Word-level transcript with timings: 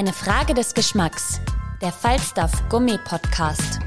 Eine 0.00 0.14
Frage 0.14 0.54
des 0.54 0.72
Geschmacks. 0.72 1.42
Der 1.82 1.92
Falstaff 1.92 2.66
Gummi 2.70 2.96
Podcast. 3.04 3.80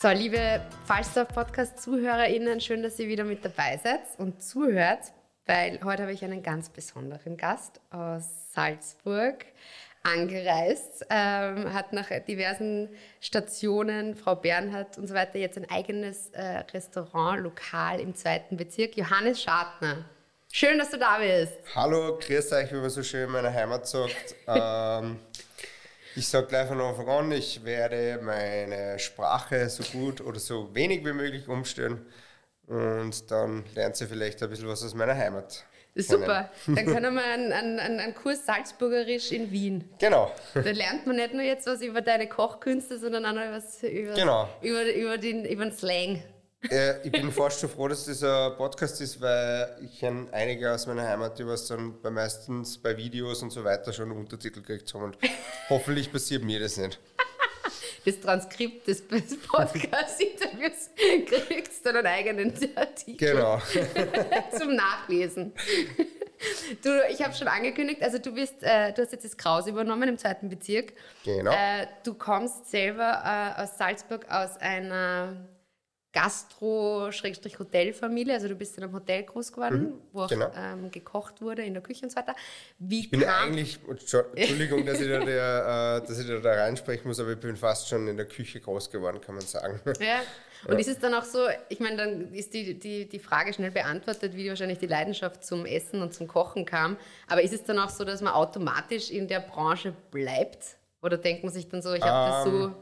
So, 0.00 0.08
liebe 0.08 0.60
Falstaff 0.86 1.28
Podcast 1.28 1.80
ZuhörerInnen, 1.80 2.60
schön, 2.60 2.82
dass 2.82 2.98
ihr 2.98 3.06
wieder 3.06 3.22
mit 3.22 3.44
dabei 3.44 3.78
seid 3.80 4.00
und 4.18 4.42
zuhört, 4.42 5.12
weil 5.46 5.78
heute 5.84 6.02
habe 6.02 6.12
ich 6.12 6.24
einen 6.24 6.42
ganz 6.42 6.68
besonderen 6.70 7.36
Gast 7.36 7.80
aus 7.90 8.24
Salzburg 8.54 9.46
angereist, 10.02 11.06
ähm, 11.08 11.72
hat 11.72 11.92
nach 11.92 12.08
diversen 12.26 12.88
Stationen, 13.20 14.16
Frau 14.16 14.34
Bernhard 14.34 14.98
und 14.98 15.06
so 15.06 15.14
weiter, 15.14 15.38
jetzt 15.38 15.56
ein 15.56 15.70
eigenes 15.70 16.30
äh, 16.30 16.64
Restaurant, 16.74 17.40
Lokal 17.40 18.00
im 18.00 18.16
zweiten 18.16 18.56
Bezirk. 18.56 18.96
Johannes 18.96 19.40
Schartner. 19.40 20.06
Schön, 20.54 20.78
dass 20.78 20.90
du 20.90 20.98
da 20.98 21.16
bist. 21.16 21.54
Hallo, 21.74 22.18
grüß 22.18 22.52
euch, 22.52 22.70
wie 22.70 22.76
man 22.76 22.90
so 22.90 23.02
schön 23.02 23.24
in 23.24 23.30
meiner 23.30 23.50
Heimat 23.50 23.88
sagt. 23.88 24.34
ähm, 24.46 25.18
ich 26.14 26.28
sage 26.28 26.46
gleich 26.46 26.68
von 26.68 26.78
Anfang 26.78 27.08
an, 27.08 27.32
ich 27.32 27.64
werde 27.64 28.20
meine 28.22 28.98
Sprache 28.98 29.70
so 29.70 29.82
gut 29.98 30.20
oder 30.20 30.38
so 30.38 30.74
wenig 30.74 31.06
wie 31.06 31.14
möglich 31.14 31.48
umstellen 31.48 32.04
und 32.66 33.30
dann 33.30 33.64
lernt 33.74 33.96
sie 33.96 34.06
vielleicht 34.06 34.42
ein 34.42 34.50
bisschen 34.50 34.68
was 34.68 34.84
aus 34.84 34.92
meiner 34.92 35.16
Heimat. 35.16 35.64
Super, 35.94 36.50
dann 36.66 36.84
können 36.84 37.14
wir 37.14 37.24
einen, 37.24 37.50
einen, 37.50 37.80
einen 37.80 38.14
Kurs 38.14 38.44
Salzburgerisch 38.44 39.32
in 39.32 39.50
Wien. 39.50 39.88
Genau. 40.00 40.32
Da 40.52 40.60
lernt 40.60 41.06
man 41.06 41.16
nicht 41.16 41.32
nur 41.32 41.44
jetzt 41.44 41.66
was 41.66 41.80
über 41.80 42.02
deine 42.02 42.28
Kochkünste, 42.28 42.98
sondern 42.98 43.24
auch 43.24 43.32
noch 43.32 43.56
was 43.56 43.82
über, 43.82 44.12
genau. 44.12 44.50
über, 44.60 44.84
über, 44.92 45.16
den, 45.16 45.46
über 45.46 45.64
den 45.64 45.72
Slang. 45.72 46.22
Äh, 46.70 47.04
ich 47.04 47.12
bin 47.12 47.32
fast 47.32 47.60
schon 47.60 47.68
froh, 47.68 47.88
dass 47.88 48.04
das 48.04 48.22
ein 48.22 48.56
Podcast 48.56 49.00
ist, 49.00 49.20
weil 49.20 49.76
ich 49.82 49.98
kenne 49.98 50.28
einige 50.32 50.72
aus 50.72 50.86
meiner 50.86 51.06
Heimat, 51.08 51.38
die 51.38 51.46
was 51.46 51.66
dann 51.66 52.00
bei 52.00 52.10
meistens 52.10 52.78
bei 52.78 52.96
Videos 52.96 53.42
und 53.42 53.50
so 53.50 53.64
weiter 53.64 53.92
schon 53.92 54.12
Untertitel 54.12 54.60
gekriegt 54.60 54.92
haben 54.94 55.04
und 55.04 55.18
hoffentlich 55.68 56.12
passiert 56.12 56.44
mir 56.44 56.60
das 56.60 56.76
nicht. 56.76 56.98
Das 58.04 58.20
Transkript 58.20 58.86
des 58.88 59.02
Podcast-Interviews 59.02 60.90
kriegst 61.26 61.86
du 61.86 61.92
dann 61.92 62.04
einen 62.04 62.06
eigenen 62.06 62.76
Artikel. 62.76 63.32
Genau. 63.34 63.60
zum 64.58 64.74
Nachlesen. 64.74 65.52
Du, 66.82 66.90
ich 67.08 67.22
habe 67.22 67.32
schon 67.34 67.46
angekündigt, 67.46 68.02
also 68.02 68.18
du 68.18 68.32
bist, 68.32 68.62
äh, 68.62 68.92
du 68.92 69.02
hast 69.02 69.12
jetzt 69.12 69.24
das 69.24 69.36
Kraus 69.36 69.68
übernommen 69.68 70.08
im 70.08 70.18
zweiten 70.18 70.48
Bezirk. 70.48 70.92
Genau. 71.24 71.52
Äh, 71.52 71.86
du 72.02 72.14
kommst 72.14 72.68
selber 72.68 73.22
äh, 73.24 73.62
aus 73.62 73.78
Salzburg 73.78 74.28
aus 74.28 74.56
einer 74.56 75.36
Gastro-Hotelfamilie, 76.12 78.34
also 78.34 78.48
du 78.48 78.54
bist 78.54 78.76
in 78.76 78.84
einem 78.84 78.92
Hotel 78.92 79.22
groß 79.22 79.50
geworden, 79.52 79.82
Mhm, 79.82 79.92
wo 80.12 80.22
auch 80.22 80.28
genau. 80.28 80.50
ähm, 80.56 80.90
gekocht 80.90 81.40
wurde 81.40 81.62
in 81.62 81.72
der 81.74 81.82
Küche 81.82 82.04
und 82.04 82.10
so 82.10 82.16
weiter. 82.16 82.34
Wie 82.78 83.00
Ich 83.00 83.10
bin 83.10 83.24
eigentlich, 83.24 83.78
Entschuldigung, 83.88 84.84
dass 84.86 85.00
ich, 85.00 85.08
da, 85.08 85.20
der, 85.20 86.00
äh, 86.02 86.06
dass 86.06 86.18
ich 86.18 86.26
da, 86.26 86.38
da 86.38 86.52
reinsprechen 86.52 87.06
muss, 87.08 87.18
aber 87.20 87.32
ich 87.32 87.40
bin 87.40 87.56
fast 87.56 87.88
schon 87.88 88.06
in 88.08 88.16
der 88.16 88.26
Küche 88.26 88.60
groß 88.60 88.90
geworden, 88.90 89.20
kann 89.20 89.34
man 89.36 89.44
sagen. 89.44 89.80
Ja. 90.00 90.20
Und 90.66 90.78
ist 90.78 90.86
es 90.88 90.98
dann 91.00 91.12
auch 91.14 91.24
so, 91.24 91.40
ich 91.70 91.80
meine, 91.80 91.96
dann 91.96 92.32
ist 92.34 92.54
die, 92.54 92.78
die, 92.78 93.08
die 93.08 93.18
Frage 93.18 93.52
schnell 93.52 93.72
beantwortet, 93.72 94.36
wie 94.36 94.48
wahrscheinlich 94.48 94.78
die 94.78 94.86
Leidenschaft 94.86 95.44
zum 95.44 95.66
Essen 95.66 96.00
und 96.02 96.14
zum 96.14 96.28
Kochen 96.28 96.64
kam. 96.64 96.96
Aber 97.26 97.42
ist 97.42 97.52
es 97.52 97.64
dann 97.64 97.80
auch 97.80 97.90
so, 97.90 98.04
dass 98.04 98.20
man 98.20 98.32
automatisch 98.32 99.10
in 99.10 99.26
der 99.26 99.40
Branche 99.40 99.92
bleibt? 100.12 100.76
Oder 101.02 101.18
denkt 101.18 101.42
man 101.42 101.52
sich 101.52 101.68
dann 101.68 101.82
so, 101.82 101.92
ich 101.94 102.02
habe 102.02 102.30
das 102.30 102.46
Ähm. 102.46 102.52
so 102.52 102.72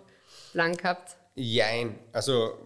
lang 0.53 0.77
gehabt? 0.77 1.17
Jein. 1.37 1.99
Also, 2.13 2.59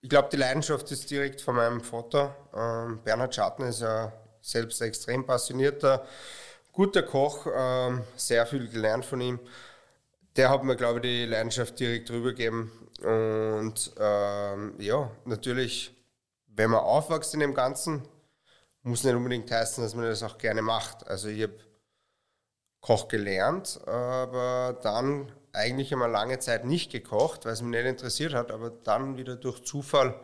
ich 0.00 0.08
glaube, 0.08 0.28
die 0.30 0.36
Leidenschaft 0.36 0.90
ist 0.90 1.10
direkt 1.10 1.40
von 1.40 1.56
meinem 1.56 1.80
Vater. 1.80 2.34
Ähm, 2.54 3.00
Bernhard 3.04 3.34
Schartner 3.34 3.68
ist 3.68 3.80
ja 3.80 4.12
selbst 4.40 4.80
extrem 4.80 5.26
passionierter, 5.26 6.06
guter 6.72 7.02
Koch, 7.02 7.46
ähm, 7.52 8.02
sehr 8.16 8.46
viel 8.46 8.68
gelernt 8.68 9.04
von 9.04 9.20
ihm. 9.20 9.40
Der 10.36 10.50
hat 10.50 10.62
mir, 10.62 10.76
glaube 10.76 10.98
ich, 10.98 11.02
die 11.02 11.24
Leidenschaft 11.26 11.78
direkt 11.80 12.10
rübergegeben. 12.10 12.70
Und 13.02 13.92
ähm, 13.98 14.74
ja, 14.78 15.10
natürlich, 15.24 15.92
wenn 16.46 16.70
man 16.70 16.80
aufwächst 16.80 17.34
in 17.34 17.40
dem 17.40 17.54
Ganzen, 17.54 18.02
muss 18.82 19.04
nicht 19.04 19.14
unbedingt 19.14 19.50
heißen, 19.50 19.82
dass 19.82 19.94
man 19.94 20.04
das 20.04 20.22
auch 20.22 20.38
gerne 20.38 20.62
macht. 20.62 21.06
Also 21.08 21.28
ich 21.28 21.42
habe 21.42 21.58
Koch 22.88 23.08
gelernt, 23.08 23.80
aber 23.84 24.78
dann 24.82 25.30
eigentlich 25.52 25.92
einmal 25.92 26.10
lange 26.10 26.38
Zeit 26.38 26.64
nicht 26.64 26.90
gekocht, 26.90 27.44
weil 27.44 27.52
es 27.52 27.60
mich 27.60 27.76
nicht 27.76 27.84
interessiert 27.84 28.32
hat, 28.32 28.50
aber 28.50 28.70
dann 28.70 29.18
wieder 29.18 29.36
durch 29.36 29.62
Zufall 29.62 30.18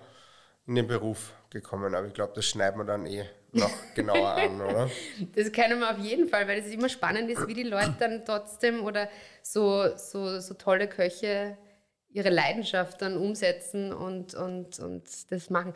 in 0.66 0.74
den 0.74 0.86
Beruf 0.86 1.34
gekommen. 1.50 1.94
Aber 1.94 2.06
ich 2.06 2.14
glaube, 2.14 2.32
das 2.34 2.46
schneidet 2.46 2.76
man 2.76 2.86
dann 2.86 3.04
eh 3.04 3.26
noch 3.52 3.70
genauer 3.94 4.30
an, 4.30 4.62
oder? 4.62 4.88
Das 5.34 5.52
kennen 5.52 5.78
wir 5.78 5.90
auf 5.90 5.98
jeden 5.98 6.26
Fall, 6.26 6.48
weil 6.48 6.60
es 6.60 6.68
immer 6.68 6.88
spannend 6.88 7.28
ist, 7.28 7.46
wie 7.46 7.52
die 7.52 7.64
Leute 7.64 7.96
dann 7.98 8.24
trotzdem 8.24 8.82
oder 8.82 9.10
so, 9.42 9.94
so, 9.98 10.40
so 10.40 10.54
tolle 10.54 10.88
Köche 10.88 11.58
ihre 12.08 12.30
Leidenschaft 12.30 13.02
dann 13.02 13.18
umsetzen 13.18 13.92
und, 13.92 14.32
und, 14.32 14.78
und 14.78 15.04
das 15.30 15.50
machen. 15.50 15.74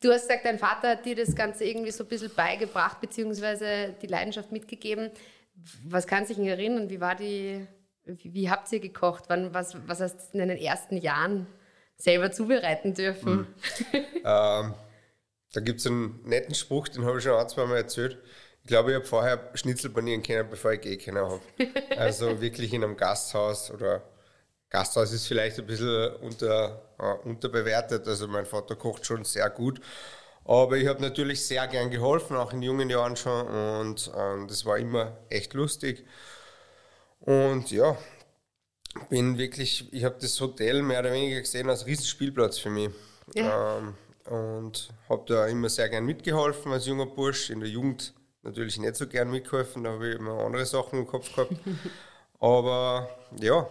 Du 0.00 0.10
hast 0.10 0.22
gesagt, 0.22 0.44
dein 0.44 0.58
Vater 0.58 0.90
hat 0.90 1.04
dir 1.04 1.14
das 1.14 1.36
Ganze 1.36 1.64
irgendwie 1.64 1.92
so 1.92 2.02
ein 2.02 2.08
bisschen 2.08 2.34
beigebracht, 2.34 3.00
beziehungsweise 3.00 3.94
die 4.02 4.08
Leidenschaft 4.08 4.50
mitgegeben. 4.50 5.12
Was 5.84 6.06
kannst 6.06 6.30
du 6.30 6.34
dich 6.34 6.46
erinnern? 6.46 6.90
Wie 6.90 7.00
war 7.00 7.14
die, 7.14 7.66
wie, 8.04 8.34
wie 8.34 8.50
habt 8.50 8.70
ihr 8.72 8.80
gekocht? 8.80 9.24
Wann, 9.28 9.52
was, 9.54 9.76
was 9.86 10.00
hast 10.00 10.34
du 10.34 10.38
in 10.38 10.48
den 10.48 10.58
ersten 10.58 10.96
Jahren 10.96 11.46
selber 11.96 12.30
zubereiten 12.32 12.94
dürfen? 12.94 13.46
Ähm, 14.28 14.74
da 15.52 15.60
gibt 15.60 15.78
es 15.78 15.86
einen 15.86 16.20
netten 16.24 16.54
Spruch, 16.56 16.88
den 16.88 17.04
habe 17.04 17.18
ich 17.18 17.24
schon 17.24 17.38
ein, 17.38 17.48
zwei 17.48 17.64
Mal 17.64 17.76
erzählt. 17.76 18.18
Ich 18.62 18.66
glaube, 18.66 18.90
ich 18.90 18.96
habe 18.96 19.04
vorher 19.04 19.50
Schnitzel 19.54 19.90
panieren 19.90 20.22
können, 20.22 20.50
bevor 20.50 20.72
ich 20.72 20.84
eh 20.84 20.96
können 20.96 21.18
habe. 21.18 21.40
Also 21.96 22.40
wirklich 22.40 22.74
in 22.74 22.82
einem 22.82 22.96
Gasthaus 22.96 23.70
oder 23.70 24.02
Gasthaus 24.68 25.12
ist 25.12 25.28
vielleicht 25.28 25.60
ein 25.60 25.66
bisschen 25.66 26.16
unter, 26.16 26.82
äh, 26.98 27.28
unterbewertet. 27.28 28.08
Also 28.08 28.26
mein 28.26 28.46
Vater 28.46 28.74
kocht 28.74 29.06
schon 29.06 29.24
sehr 29.24 29.48
gut. 29.48 29.80
Aber 30.46 30.76
ich 30.76 30.86
habe 30.86 31.02
natürlich 31.02 31.44
sehr 31.44 31.66
gern 31.66 31.90
geholfen, 31.90 32.36
auch 32.36 32.52
in 32.52 32.62
jungen 32.62 32.88
Jahren 32.88 33.16
schon. 33.16 33.46
Und 33.46 34.10
ähm, 34.16 34.46
das 34.46 34.64
war 34.64 34.78
immer 34.78 35.16
echt 35.28 35.54
lustig. 35.54 36.06
Und 37.20 37.70
ja, 37.72 37.98
bin 39.08 39.38
wirklich, 39.38 39.92
ich 39.92 40.04
habe 40.04 40.16
das 40.20 40.40
Hotel 40.40 40.82
mehr 40.82 41.00
oder 41.00 41.12
weniger 41.12 41.40
gesehen 41.40 41.68
als 41.68 41.84
Riesenspielplatz 41.86 42.58
für 42.58 42.70
mich. 42.70 42.90
Ähm, 43.34 43.94
und 44.26 44.88
habe 45.08 45.24
da 45.26 45.46
immer 45.46 45.68
sehr 45.68 45.88
gern 45.88 46.04
mitgeholfen 46.04 46.72
als 46.72 46.86
junger 46.86 47.06
Bursch. 47.06 47.50
In 47.50 47.60
der 47.60 47.68
Jugend 47.68 48.14
natürlich 48.42 48.78
nicht 48.78 48.94
so 48.96 49.08
gern 49.08 49.30
mitgeholfen, 49.30 49.82
da 49.82 49.92
habe 49.92 50.10
ich 50.10 50.16
immer 50.16 50.44
andere 50.44 50.64
Sachen 50.64 51.00
im 51.00 51.06
Kopf 51.06 51.34
gehabt. 51.34 51.52
Aber 52.38 53.08
ja, 53.40 53.68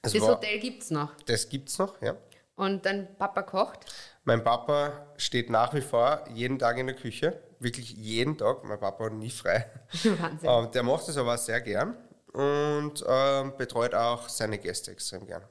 Das 0.00 0.18
war, 0.20 0.36
Hotel 0.36 0.58
gibt 0.58 0.82
es 0.82 0.90
noch. 0.90 1.10
das 1.26 1.48
gibt 1.48 1.68
es 1.68 1.78
noch, 1.78 2.00
ja. 2.00 2.16
Und 2.54 2.86
dein 2.86 3.16
Papa 3.18 3.42
kocht. 3.42 3.84
Mein 4.26 4.42
Papa 4.42 5.06
steht 5.18 5.50
nach 5.50 5.72
wie 5.72 5.80
vor 5.80 6.24
jeden 6.34 6.58
Tag 6.58 6.78
in 6.78 6.88
der 6.88 6.96
Küche, 6.96 7.40
wirklich 7.60 7.92
jeden 7.92 8.36
Tag. 8.36 8.64
Mein 8.64 8.80
Papa 8.80 9.04
hat 9.04 9.12
nie 9.12 9.30
frei. 9.30 9.66
Wahnsinn. 10.02 10.50
Ähm, 10.50 10.68
der 10.72 10.82
macht 10.82 11.06
das 11.06 11.16
aber 11.16 11.38
sehr 11.38 11.60
gern 11.60 11.96
und 12.32 13.04
ähm, 13.08 13.52
betreut 13.56 13.94
auch 13.94 14.28
seine 14.28 14.58
Gäste 14.58 14.90
extrem 14.90 15.28
gern. 15.28 15.44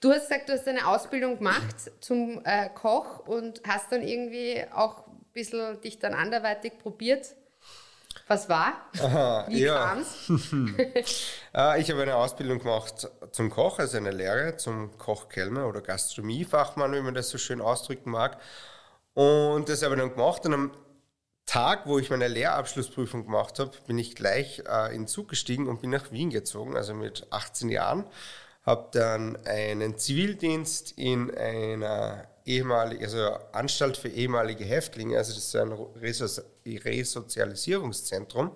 Du 0.00 0.12
hast 0.12 0.28
gesagt, 0.28 0.48
du 0.48 0.52
hast 0.52 0.68
eine 0.68 0.86
Ausbildung 0.86 1.38
gemacht 1.38 1.90
zum 1.98 2.42
äh, 2.44 2.68
Koch 2.68 3.26
und 3.26 3.60
hast 3.66 3.90
dann 3.90 4.02
irgendwie 4.02 4.64
auch 4.72 5.08
ein 5.08 5.24
bisschen 5.32 5.80
dich 5.80 5.98
dann 5.98 6.14
anderweitig 6.14 6.78
probiert. 6.78 7.34
Was 8.28 8.48
war? 8.48 8.72
Wie 9.48 9.60
ja. 9.60 9.86
kam's? 9.86 10.28
Äh, 11.54 11.80
ich 11.80 11.90
habe 11.90 12.02
eine 12.02 12.16
Ausbildung 12.16 12.58
gemacht 12.58 13.08
zum 13.30 13.50
Koch, 13.50 13.78
also 13.78 13.96
eine 13.96 14.10
Lehre 14.10 14.56
zum 14.56 14.98
Kochkellner 14.98 15.68
oder 15.68 15.80
Gastronomiefachmann, 15.80 16.92
wie 16.92 17.02
man 17.02 17.14
das 17.14 17.28
so 17.28 17.38
schön 17.38 17.60
ausdrücken 17.60 18.10
mag. 18.10 18.38
Und 19.14 19.68
das 19.68 19.82
habe 19.82 19.94
ich 19.94 20.00
dann 20.00 20.10
gemacht. 20.10 20.44
Und 20.44 20.54
am 20.54 20.70
Tag, 21.46 21.86
wo 21.86 22.00
ich 22.00 22.10
meine 22.10 22.26
Lehrabschlussprüfung 22.26 23.26
gemacht 23.26 23.60
habe, 23.60 23.70
bin 23.86 23.96
ich 23.96 24.16
gleich 24.16 24.64
äh, 24.68 24.92
in 24.92 25.02
den 25.02 25.06
Zug 25.06 25.28
gestiegen 25.28 25.68
und 25.68 25.80
bin 25.80 25.90
nach 25.90 26.10
Wien 26.10 26.30
gezogen, 26.30 26.76
also 26.76 26.94
mit 26.94 27.28
18 27.30 27.68
Jahren. 27.68 28.04
Habe 28.64 28.88
dann 28.90 29.36
einen 29.46 29.96
Zivildienst 29.96 30.98
in 30.98 31.32
einer 31.32 32.26
ehemalige, 32.46 33.04
also 33.04 33.38
Anstalt 33.52 33.96
für 33.96 34.08
ehemalige 34.08 34.64
Häftlinge, 34.64 35.18
also 35.18 35.34
das 35.34 35.44
ist 35.44 35.56
ein 35.56 35.72
Reso 35.72 36.42
Resozialisierungszentrum, 36.64 38.52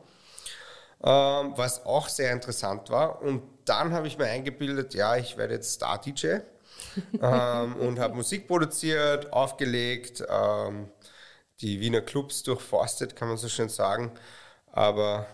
ähm, 1.02 1.52
was 1.56 1.84
auch 1.84 2.08
sehr 2.08 2.32
interessant 2.32 2.88
war. 2.90 3.20
Und 3.20 3.42
dann 3.64 3.92
habe 3.92 4.06
ich 4.06 4.16
mir 4.16 4.26
eingebildet, 4.26 4.94
ja, 4.94 5.16
ich 5.16 5.36
werde 5.36 5.54
jetzt 5.54 5.72
Star-DJ 5.72 6.26
ähm, 7.20 7.76
und 7.76 7.98
habe 7.98 8.14
Musik 8.14 8.46
produziert, 8.46 9.32
aufgelegt, 9.32 10.24
ähm, 10.28 10.88
die 11.60 11.80
Wiener 11.80 12.00
Clubs 12.00 12.42
durchforstet, 12.42 13.16
kann 13.16 13.28
man 13.28 13.36
so 13.36 13.48
schön 13.48 13.68
sagen. 13.68 14.12
Aber 14.72 15.26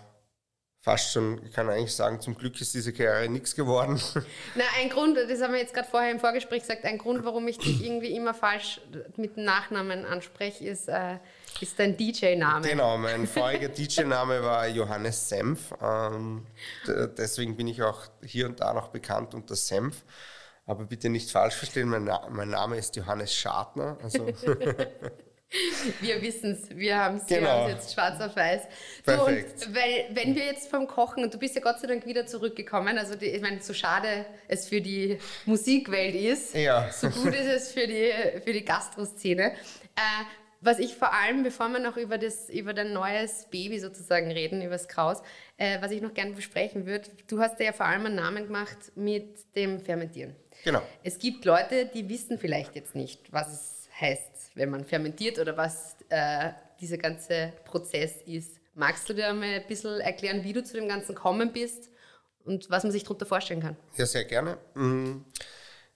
fast 0.86 1.10
schon, 1.10 1.44
ich 1.44 1.50
kann 1.50 1.68
eigentlich 1.68 1.92
sagen, 1.92 2.20
zum 2.20 2.36
Glück 2.36 2.60
ist 2.60 2.72
diese 2.72 2.92
Karriere 2.92 3.28
nichts 3.28 3.56
geworden. 3.56 4.00
Na, 4.54 4.62
ein 4.78 4.88
Grund, 4.88 5.16
das 5.16 5.42
haben 5.42 5.52
wir 5.52 5.58
jetzt 5.58 5.74
gerade 5.74 5.88
vorher 5.88 6.12
im 6.12 6.20
Vorgespräch 6.20 6.60
gesagt, 6.60 6.84
ein 6.84 6.96
Grund, 6.96 7.24
warum 7.24 7.48
ich 7.48 7.58
dich 7.58 7.84
irgendwie 7.84 8.14
immer 8.14 8.34
falsch 8.34 8.80
mit 9.16 9.36
Nachnamen 9.36 10.04
anspreche, 10.04 10.64
ist, 10.64 10.86
äh, 10.86 11.16
ist 11.60 11.76
dein 11.80 11.96
DJ-Name. 11.96 12.68
Genau, 12.68 12.96
mein 12.98 13.26
voriger 13.26 13.68
DJ-Name 13.68 14.44
war 14.44 14.68
Johannes 14.68 15.28
Senf. 15.28 15.74
Ähm, 15.82 16.46
deswegen 17.18 17.56
bin 17.56 17.66
ich 17.66 17.82
auch 17.82 18.02
hier 18.24 18.46
und 18.46 18.60
da 18.60 18.72
noch 18.72 18.86
bekannt 18.86 19.34
unter 19.34 19.56
Senf. 19.56 20.04
Aber 20.66 20.84
bitte 20.84 21.08
nicht 21.08 21.32
falsch 21.32 21.56
verstehen, 21.56 21.88
mein, 21.88 22.04
Na 22.04 22.28
mein 22.30 22.50
Name 22.50 22.76
ist 22.76 22.94
Johannes 22.94 23.34
Schadner. 23.34 23.98
Also 24.04 24.24
Wir 26.00 26.20
wissen 26.22 26.52
es, 26.52 26.76
wir 26.76 26.98
haben 26.98 27.16
es 27.18 27.26
genau. 27.26 27.68
jetzt 27.68 27.94
schwarz 27.94 28.20
auf 28.20 28.34
weiß. 28.34 28.62
Perfekt. 29.04 29.60
So, 29.60 29.74
weil, 29.74 30.06
wenn 30.10 30.34
wir 30.34 30.44
jetzt 30.44 30.68
vom 30.68 30.86
Kochen, 30.86 31.22
und 31.22 31.32
du 31.32 31.38
bist 31.38 31.54
ja 31.54 31.60
Gott 31.60 31.78
sei 31.80 31.86
Dank 31.86 32.04
wieder 32.04 32.26
zurückgekommen, 32.26 32.98
also 32.98 33.14
die, 33.14 33.26
ich 33.26 33.42
meine, 33.42 33.62
so 33.62 33.72
schade 33.72 34.26
es 34.48 34.68
für 34.68 34.80
die 34.80 35.18
Musikwelt 35.44 36.14
ist, 36.16 36.54
ja. 36.54 36.90
so 36.90 37.08
gut 37.10 37.34
ist 37.34 37.46
es 37.46 37.72
für 37.72 37.86
die, 37.86 38.12
für 38.42 38.52
die 38.52 38.64
Gastroszene. 38.64 39.52
Äh, 39.52 40.24
was 40.60 40.78
ich 40.80 40.96
vor 40.96 41.12
allem, 41.12 41.44
bevor 41.44 41.68
wir 41.68 41.78
noch 41.78 41.96
über, 41.96 42.18
das, 42.18 42.48
über 42.48 42.74
dein 42.74 42.92
neues 42.92 43.46
Baby 43.50 43.78
sozusagen 43.78 44.32
reden, 44.32 44.62
über 44.62 44.72
das 44.72 44.88
Kraus, 44.88 45.22
äh, 45.58 45.80
was 45.80 45.92
ich 45.92 46.02
noch 46.02 46.12
gerne 46.12 46.32
besprechen 46.32 46.86
würde, 46.86 47.08
du 47.28 47.40
hast 47.40 47.60
ja 47.60 47.72
vor 47.72 47.86
allem 47.86 48.06
einen 48.06 48.16
Namen 48.16 48.46
gemacht 48.46 48.78
mit 48.96 49.54
dem 49.54 49.80
Fermentieren. 49.80 50.34
Genau. 50.64 50.82
Es 51.04 51.18
gibt 51.18 51.44
Leute, 51.44 51.86
die 51.86 52.08
wissen 52.08 52.38
vielleicht 52.38 52.74
jetzt 52.74 52.96
nicht, 52.96 53.32
was 53.32 53.52
es 53.52 53.88
heißt 54.00 54.35
wenn 54.56 54.70
man 54.70 54.84
fermentiert 54.84 55.38
oder 55.38 55.56
was 55.56 55.96
äh, 56.08 56.50
dieser 56.80 56.98
ganze 56.98 57.52
Prozess 57.64 58.16
ist. 58.26 58.56
Magst 58.74 59.08
du 59.08 59.14
dir 59.14 59.32
mal 59.32 59.44
ein 59.44 59.66
bisschen 59.68 60.00
erklären, 60.00 60.42
wie 60.42 60.52
du 60.52 60.64
zu 60.64 60.74
dem 60.74 60.88
Ganzen 60.88 61.14
gekommen 61.14 61.52
bist 61.52 61.90
und 62.44 62.68
was 62.68 62.82
man 62.82 62.92
sich 62.92 63.04
darunter 63.04 63.26
vorstellen 63.26 63.60
kann? 63.60 63.76
Ja, 63.96 64.06
sehr 64.06 64.24
gerne. 64.24 64.58
Mhm. 64.74 65.24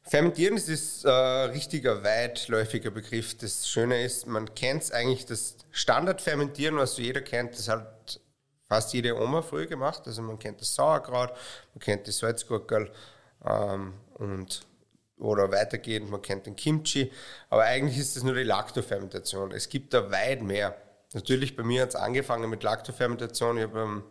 Fermentieren 0.02 0.56
ist 0.56 1.04
ein 1.04 1.10
äh, 1.10 1.52
richtiger 1.52 2.02
weitläufiger 2.02 2.90
Begriff. 2.90 3.36
Das 3.36 3.68
Schöne 3.68 4.02
ist, 4.02 4.26
man 4.26 4.54
kennt 4.54 4.92
eigentlich, 4.92 5.26
das 5.26 5.56
Standardfermentieren, 5.70 6.76
was 6.76 6.96
so 6.96 7.02
jeder 7.02 7.20
kennt, 7.20 7.58
das 7.58 7.68
hat 7.68 8.20
fast 8.66 8.94
jede 8.94 9.20
Oma 9.20 9.42
früher 9.42 9.66
gemacht. 9.66 10.02
Also 10.06 10.22
man 10.22 10.38
kennt 10.38 10.60
das 10.60 10.74
Sauerkraut, 10.74 11.30
man 11.74 11.80
kennt 11.80 12.06
die 12.06 12.12
Salzgurkel 12.12 12.90
ähm, 13.44 13.94
und 14.14 14.62
oder 15.20 15.52
weitergehend, 15.52 16.10
man 16.10 16.22
kennt 16.22 16.46
den 16.46 16.56
Kimchi, 16.56 17.12
aber 17.48 17.62
eigentlich 17.64 17.98
ist 17.98 18.16
es 18.16 18.22
nur 18.22 18.34
die 18.34 18.42
Laktofermentation. 18.42 19.52
Es 19.52 19.68
gibt 19.68 19.94
da 19.94 20.10
weit 20.10 20.42
mehr. 20.42 20.76
Natürlich 21.12 21.56
bei 21.56 21.62
mir 21.62 21.82
hat 21.82 21.90
es 21.90 21.96
angefangen 21.96 22.48
mit 22.50 22.62
Laktofermentation. 22.62 23.58
Ich 23.58 23.64
habe 23.64 23.80
ähm, 23.80 24.02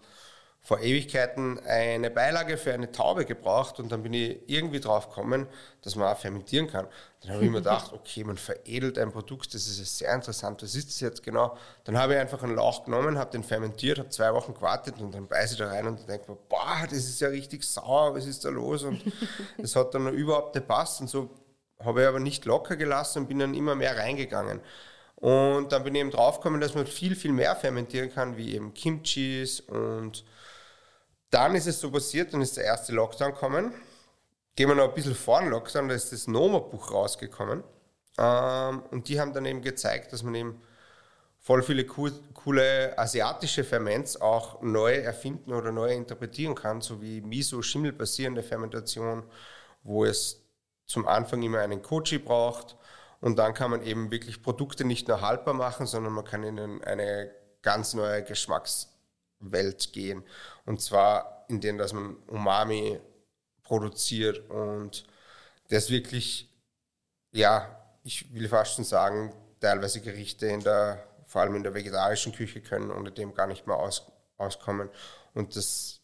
vor 0.69 0.81
Ewigkeiten 0.81 1.60
eine 1.66 2.12
Beilage 2.12 2.56
für 2.56 2.71
eine 2.71 2.92
Taube 2.92 3.25
gebraucht 3.25 3.80
und 3.80 3.92
dann 3.92 4.04
bin 4.04 4.13
ich 4.13 4.38
irgendwie 4.45 4.80
drauf 4.80 5.10
gekommen, 5.10 5.48
dass 5.81 5.95
man 5.95 6.13
auch 6.13 6.19
fermentieren 6.19 6.68
kann. 6.68 6.86
Dann 7.21 7.33
habe 7.33 7.44
ich 7.44 7.50
mir 7.50 7.57
gedacht, 7.57 7.92
okay, 7.92 8.24
man 8.24 8.38
veredelt 8.38 9.00
ein 9.00 9.12
Produkt, 9.12 9.56
das 9.56 9.68
ist 9.68 9.98
sehr 9.98 10.13
interessant, 10.13 10.62
was 10.62 10.75
ist 10.75 10.89
das 10.89 11.00
jetzt 11.00 11.24
genau? 11.24 11.57
Dann 11.86 11.98
habe 11.98 12.13
ich 12.13 12.19
einfach 12.19 12.44
einen 12.44 12.56
Lauch 12.56 12.86
genommen, 12.86 13.18
habe 13.18 13.31
den 13.31 13.44
fermentiert, 13.44 13.98
habe 13.98 14.10
zwei 14.10 14.31
Wochen 14.31 14.54
gewartet 14.54 14.94
und 15.00 15.12
dann 15.12 15.27
beiße 15.27 15.54
ich 15.54 15.60
da 15.60 15.69
rein 15.69 15.88
und 15.88 16.07
denke 16.07 16.30
mir, 16.30 16.38
boah, 16.48 16.83
das 16.83 17.00
ist 17.00 17.19
ja 17.19 17.30
richtig 17.30 17.63
sauer, 17.63 18.13
was 18.13 18.27
ist 18.27 18.45
da 18.45 18.50
los? 18.50 18.83
Und 18.83 19.01
das 19.57 19.75
hat 19.75 19.95
dann 19.95 20.13
überhaupt 20.13 20.54
nicht 20.54 20.68
passt 20.68 21.01
und 21.01 21.07
so 21.07 21.31
habe 21.83 22.04
ich 22.04 22.07
aber 22.07 22.19
nicht 22.19 22.45
locker 22.45 22.75
gelassen 22.75 23.24
und 23.24 23.27
bin 23.27 23.39
dann 23.39 23.56
immer 23.56 23.74
mehr 23.74 23.98
reingegangen. 23.98 24.62
Und 25.15 25.72
dann 25.72 25.83
bin 25.83 25.95
ich 25.95 26.01
eben 26.01 26.12
draufgekommen, 26.12 26.62
dass 26.62 26.75
man 26.75 26.86
viel, 26.86 27.15
viel 27.15 27.31
mehr 27.31 27.56
fermentieren 27.56 28.13
kann, 28.13 28.38
wie 28.38 28.54
eben 28.54 28.75
Kimchis 28.75 29.62
und 29.62 30.24
dann 31.30 31.56
ist 31.56 31.68
es 31.68 31.80
so 31.80 31.92
passiert, 31.92 32.34
dann 32.34 32.42
ist 32.42 32.58
der 32.58 32.66
erste 32.66 32.94
Lockdown 32.94 33.34
gekommen. 33.34 33.74
Gehen 34.56 34.68
wir 34.68 34.76
noch 34.76 34.90
ein 34.90 34.94
bisschen 34.94 35.16
vor 35.16 35.42
den 35.42 35.50
Lockdown, 35.50 35.90
da 35.90 35.96
ist 35.96 36.12
das 36.12 36.28
Noma-Buch 36.28 36.92
rausgekommen. 36.92 37.64
Ähm, 38.18 38.84
und 38.92 39.08
die 39.08 39.20
haben 39.20 39.34
dann 39.34 39.46
eben 39.46 39.62
gezeigt, 39.62 40.12
dass 40.12 40.24
man 40.24 40.36
eben 40.36 40.62
voll 41.40 41.64
viele 41.64 41.86
coole 41.86 42.98
asiatische 42.98 43.64
Ferments 43.64 44.20
auch 44.20 44.62
neu 44.62 44.94
erfinden 44.96 45.54
oder 45.54 45.72
neu 45.72 45.94
interpretieren 45.94 46.56
kann, 46.56 46.81
so 46.81 47.02
wie 47.02 47.22
Miso-Schimmel-basierende 47.22 48.44
Fermentation, 48.44 49.24
wo 49.84 50.06
es 50.06 50.44
zum 50.86 51.08
Anfang 51.08 51.42
immer 51.44 51.60
einen 51.60 51.82
Kochi 51.82 52.18
braucht. 52.18 52.75
Und 53.22 53.38
dann 53.38 53.54
kann 53.54 53.72
man 53.72 53.84
eben 53.84 54.12
wirklich 54.12 54.42
Produkte 54.44 54.86
nicht 54.86 55.08
nur 55.08 55.22
haltbar 55.22 55.54
machen, 55.54 55.86
sondern 55.86 56.14
man 56.14 56.25
kann 56.25 56.44
ihnen 56.44 56.84
eine 56.84 57.32
ganz 57.62 57.94
neue 57.94 58.24
Geschmackswelt 59.39 59.94
gehen. 59.94 60.24
Und 60.65 60.81
zwar, 60.81 61.45
indem 61.47 61.77
dass 61.77 61.94
man 61.94 62.18
Umami 62.27 63.00
produziert 63.63 64.50
und 64.50 65.06
das 65.69 65.89
wirklich, 65.89 66.50
ja, 67.31 67.75
ich 68.03 68.33
will 68.33 68.50
fast 68.50 68.75
schon 68.75 68.86
sagen, 68.86 69.33
teilweise 69.59 70.01
Gerichte 70.01 70.47
in 70.47 70.62
der, 70.62 71.06
vor 71.25 71.41
allem 71.41 71.56
in 71.56 71.63
der 71.63 71.74
vegetarischen 71.74 72.33
Küche 72.33 72.62
können 72.62 72.91
ohne 72.91 73.12
dem 73.12 73.33
gar 73.33 73.47
nicht 73.47 73.68
mehr 73.68 73.75
aus, 73.77 74.12
auskommen. 74.38 74.89
Und 75.33 75.56
das 75.56 75.99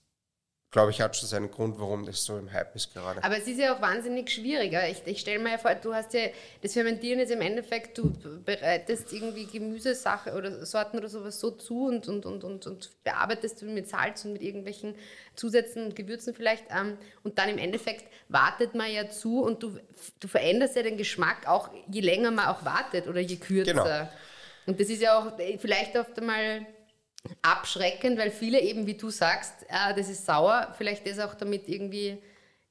glaube 0.76 0.92
ich, 0.92 1.00
hat 1.00 1.16
schon 1.16 1.30
seinen 1.30 1.50
Grund, 1.50 1.80
warum 1.80 2.06
das 2.06 2.26
so 2.26 2.38
im 2.38 2.52
Hype 2.52 2.76
ist 2.76 2.94
gerade. 2.94 3.24
Aber 3.24 3.38
es 3.38 3.48
ist 3.48 3.58
ja 3.58 3.74
auch 3.74 3.82
wahnsinnig 3.82 4.30
schwieriger. 4.30 4.90
Ich, 4.90 4.98
ich 5.06 5.22
stelle 5.22 5.40
mir 5.40 5.52
ja 5.52 5.58
vor, 5.58 5.74
du 5.74 5.94
hast 5.94 6.14
ja, 6.14 6.24
das 6.62 6.74
Fermentieren 6.74 7.22
ist 7.22 7.32
im 7.32 7.40
Endeffekt, 7.40 7.98
du 7.98 8.12
bereitest 8.44 9.14
irgendwie 9.14 9.46
Gemüsesachen 9.46 10.34
oder 10.34 10.66
Sorten 10.66 10.98
oder 10.98 11.08
sowas 11.08 11.40
so 11.40 11.52
zu 11.52 11.86
und, 11.86 12.10
und, 12.10 12.26
und, 12.26 12.44
und, 12.44 12.68
und 12.68 12.90
bearbeitest 13.06 13.62
du 13.62 13.68
mit 13.68 13.88
Salz 13.88 14.26
und 14.26 14.34
mit 14.34 14.42
irgendwelchen 14.42 14.96
Zusätzen 15.36 15.86
und 15.86 15.96
Gewürzen 15.96 16.36
vielleicht. 16.36 16.66
Ähm, 16.70 16.98
und 17.24 17.40
dann 17.40 17.48
im 17.48 17.58
Endeffekt 17.58 18.12
wartet 18.28 18.76
man 18.76 18.92
ja 18.92 19.10
zu 19.10 19.44
und 19.44 19.64
du, 19.64 19.80
du 20.20 20.28
veränderst 20.28 20.76
ja 20.76 20.84
den 20.84 20.98
Geschmack 20.98 21.48
auch, 21.48 21.70
je 21.90 22.02
länger 22.02 22.32
man 22.32 22.48
auch 22.48 22.66
wartet 22.66 23.08
oder 23.08 23.22
je 23.22 23.38
kürzer. 23.38 23.72
Genau. 23.72 24.10
Und 24.66 24.78
das 24.82 24.90
ist 24.90 25.02
ja 25.02 25.20
auch 25.20 25.38
vielleicht 25.58 25.96
oft 25.96 26.20
einmal 26.20 26.66
abschreckend, 27.42 28.18
weil 28.18 28.32
viele 28.32 28.60
eben, 28.60 28.88
wie 28.88 28.96
du 28.96 29.10
sagst, 29.10 29.54
äh, 29.70 29.94
das 29.96 30.10
ist 30.10 30.26
sauer, 30.26 30.74
vielleicht 30.78 31.06
ist 31.08 31.20
auch 31.20 31.36
damit 31.36 31.68
irgendwie. 31.68 32.22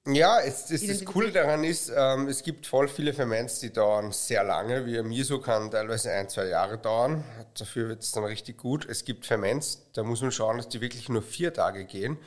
Ja, 0.06 0.38
es, 0.40 0.70
es 0.70 0.86
das 0.86 1.04
Coole 1.06 1.32
daran 1.32 1.64
ist, 1.64 1.90
ähm, 1.96 2.28
es 2.28 2.42
gibt 2.42 2.66
voll 2.66 2.88
viele 2.88 3.14
Ferments, 3.14 3.60
die 3.60 3.72
dauern 3.72 4.12
sehr 4.12 4.44
lange. 4.44 4.84
Wie 4.84 5.00
Miso 5.02 5.40
kann 5.40 5.70
teilweise 5.70 6.12
ein, 6.12 6.28
zwei 6.28 6.46
Jahre 6.46 6.76
dauern. 6.76 7.24
Dafür 7.58 7.88
wird 7.88 8.02
es 8.02 8.12
dann 8.12 8.24
richtig 8.24 8.58
gut. 8.58 8.86
Es 8.86 9.06
gibt 9.06 9.24
Ferments, 9.24 9.86
da 9.94 10.02
muss 10.02 10.20
man 10.20 10.30
schauen, 10.30 10.58
dass 10.58 10.68
die 10.68 10.82
wirklich 10.82 11.08
nur 11.08 11.22
vier 11.22 11.54
Tage 11.54 11.86
gehen. 11.86 12.18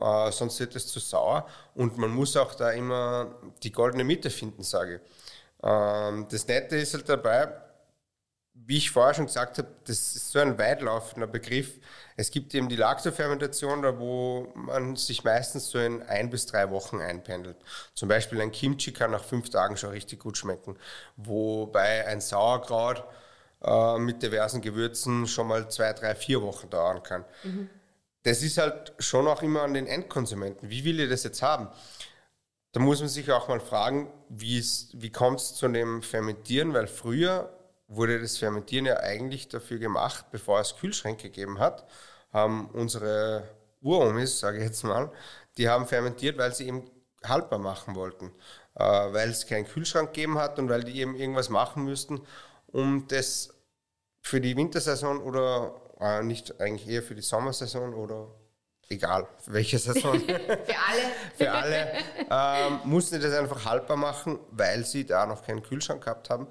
Äh, 0.00 0.32
sonst 0.32 0.58
wird 0.60 0.74
es 0.74 0.86
zu 0.86 1.00
sauer. 1.00 1.46
Und 1.74 1.98
man 1.98 2.10
muss 2.10 2.36
auch 2.36 2.54
da 2.54 2.70
immer 2.70 3.34
die 3.62 3.72
goldene 3.72 4.04
Mitte 4.04 4.30
finden, 4.30 4.62
sage 4.62 4.96
ich. 4.96 5.00
Ähm, 5.62 6.26
das 6.30 6.46
Nette 6.46 6.76
ist 6.76 6.94
halt 6.94 7.08
dabei, 7.08 7.48
wie 8.66 8.76
ich 8.76 8.90
vorher 8.90 9.14
schon 9.14 9.26
gesagt 9.26 9.58
habe, 9.58 9.68
das 9.84 10.14
ist 10.14 10.30
so 10.30 10.38
ein 10.40 10.58
weitlaufender 10.58 11.26
Begriff. 11.26 11.78
Es 12.16 12.30
gibt 12.30 12.54
eben 12.54 12.68
die 12.68 12.76
Lactofermentation, 12.76 13.82
da 13.82 13.98
wo 13.98 14.52
man 14.54 14.96
sich 14.96 15.24
meistens 15.24 15.70
so 15.70 15.78
in 15.78 16.02
ein 16.02 16.30
bis 16.30 16.46
drei 16.46 16.70
Wochen 16.70 17.00
einpendelt. 17.00 17.56
Zum 17.94 18.08
Beispiel 18.08 18.40
ein 18.40 18.50
Kimchi 18.50 18.92
kann 18.92 19.12
nach 19.12 19.24
fünf 19.24 19.50
Tagen 19.50 19.76
schon 19.76 19.90
richtig 19.90 20.20
gut 20.20 20.36
schmecken, 20.36 20.76
wobei 21.16 22.06
ein 22.06 22.20
Sauerkraut 22.20 23.04
äh, 23.62 23.98
mit 23.98 24.22
diversen 24.22 24.60
Gewürzen 24.60 25.26
schon 25.26 25.48
mal 25.48 25.70
zwei, 25.70 25.92
drei, 25.92 26.14
vier 26.14 26.42
Wochen 26.42 26.68
dauern 26.68 27.02
kann. 27.02 27.24
Mhm. 27.44 27.70
Das 28.24 28.42
ist 28.42 28.58
halt 28.58 28.92
schon 28.98 29.26
auch 29.26 29.42
immer 29.42 29.62
an 29.62 29.74
den 29.74 29.86
Endkonsumenten. 29.86 30.68
Wie 30.68 30.84
will 30.84 31.00
ihr 31.00 31.08
das 31.08 31.24
jetzt 31.24 31.40
haben? 31.40 31.68
Da 32.72 32.80
muss 32.80 33.00
man 33.00 33.08
sich 33.08 33.30
auch 33.32 33.48
mal 33.48 33.60
fragen, 33.60 34.12
wie, 34.28 34.62
wie 34.92 35.10
kommt 35.10 35.40
es 35.40 35.54
zu 35.54 35.68
dem 35.68 36.02
Fermentieren, 36.02 36.74
weil 36.74 36.86
früher 36.86 37.57
wurde 37.88 38.20
das 38.20 38.38
Fermentieren 38.38 38.86
ja 38.86 38.98
eigentlich 38.98 39.48
dafür 39.48 39.78
gemacht, 39.78 40.26
bevor 40.30 40.60
es 40.60 40.76
Kühlschränke 40.76 41.24
gegeben 41.24 41.58
hat, 41.58 41.86
haben 42.32 42.70
unsere 42.70 43.48
Uromis, 43.80 44.38
sage 44.38 44.58
ich 44.58 44.64
jetzt 44.64 44.84
mal, 44.84 45.10
die 45.56 45.68
haben 45.68 45.86
fermentiert, 45.86 46.38
weil 46.38 46.54
sie 46.54 46.68
eben 46.68 46.90
haltbar 47.24 47.58
machen 47.58 47.94
wollten, 47.94 48.32
äh, 48.74 48.84
weil 48.84 49.30
es 49.30 49.46
keinen 49.46 49.66
Kühlschrank 49.66 50.12
gegeben 50.12 50.38
hat 50.38 50.58
und 50.58 50.68
weil 50.68 50.84
die 50.84 51.00
eben 51.00 51.16
irgendwas 51.16 51.48
machen 51.48 51.84
müssten, 51.84 52.20
um 52.66 53.06
das 53.08 53.54
für 54.20 54.40
die 54.40 54.56
Wintersaison 54.56 55.20
oder 55.22 55.80
äh, 56.00 56.22
nicht 56.22 56.60
eigentlich 56.60 56.88
eher 56.88 57.02
für 57.02 57.14
die 57.14 57.22
Sommersaison 57.22 57.94
oder 57.94 58.28
egal 58.88 59.26
welche 59.46 59.78
Saison, 59.78 60.18
Für 60.20 60.34
alle. 60.34 61.02
für 61.36 61.50
alle, 61.50 61.92
ähm, 62.30 62.80
mussten 62.84 63.20
das 63.20 63.34
einfach 63.34 63.64
haltbar 63.64 63.96
machen, 63.96 64.38
weil 64.50 64.84
sie 64.84 65.04
da 65.04 65.26
noch 65.26 65.44
keinen 65.44 65.62
Kühlschrank 65.62 66.04
gehabt 66.04 66.30
haben. 66.30 66.46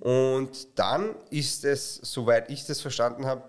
Und 0.00 0.78
dann 0.78 1.16
ist 1.30 1.64
es, 1.64 1.96
soweit 1.96 2.50
ich 2.50 2.66
das 2.66 2.80
verstanden 2.80 3.26
habe, 3.26 3.42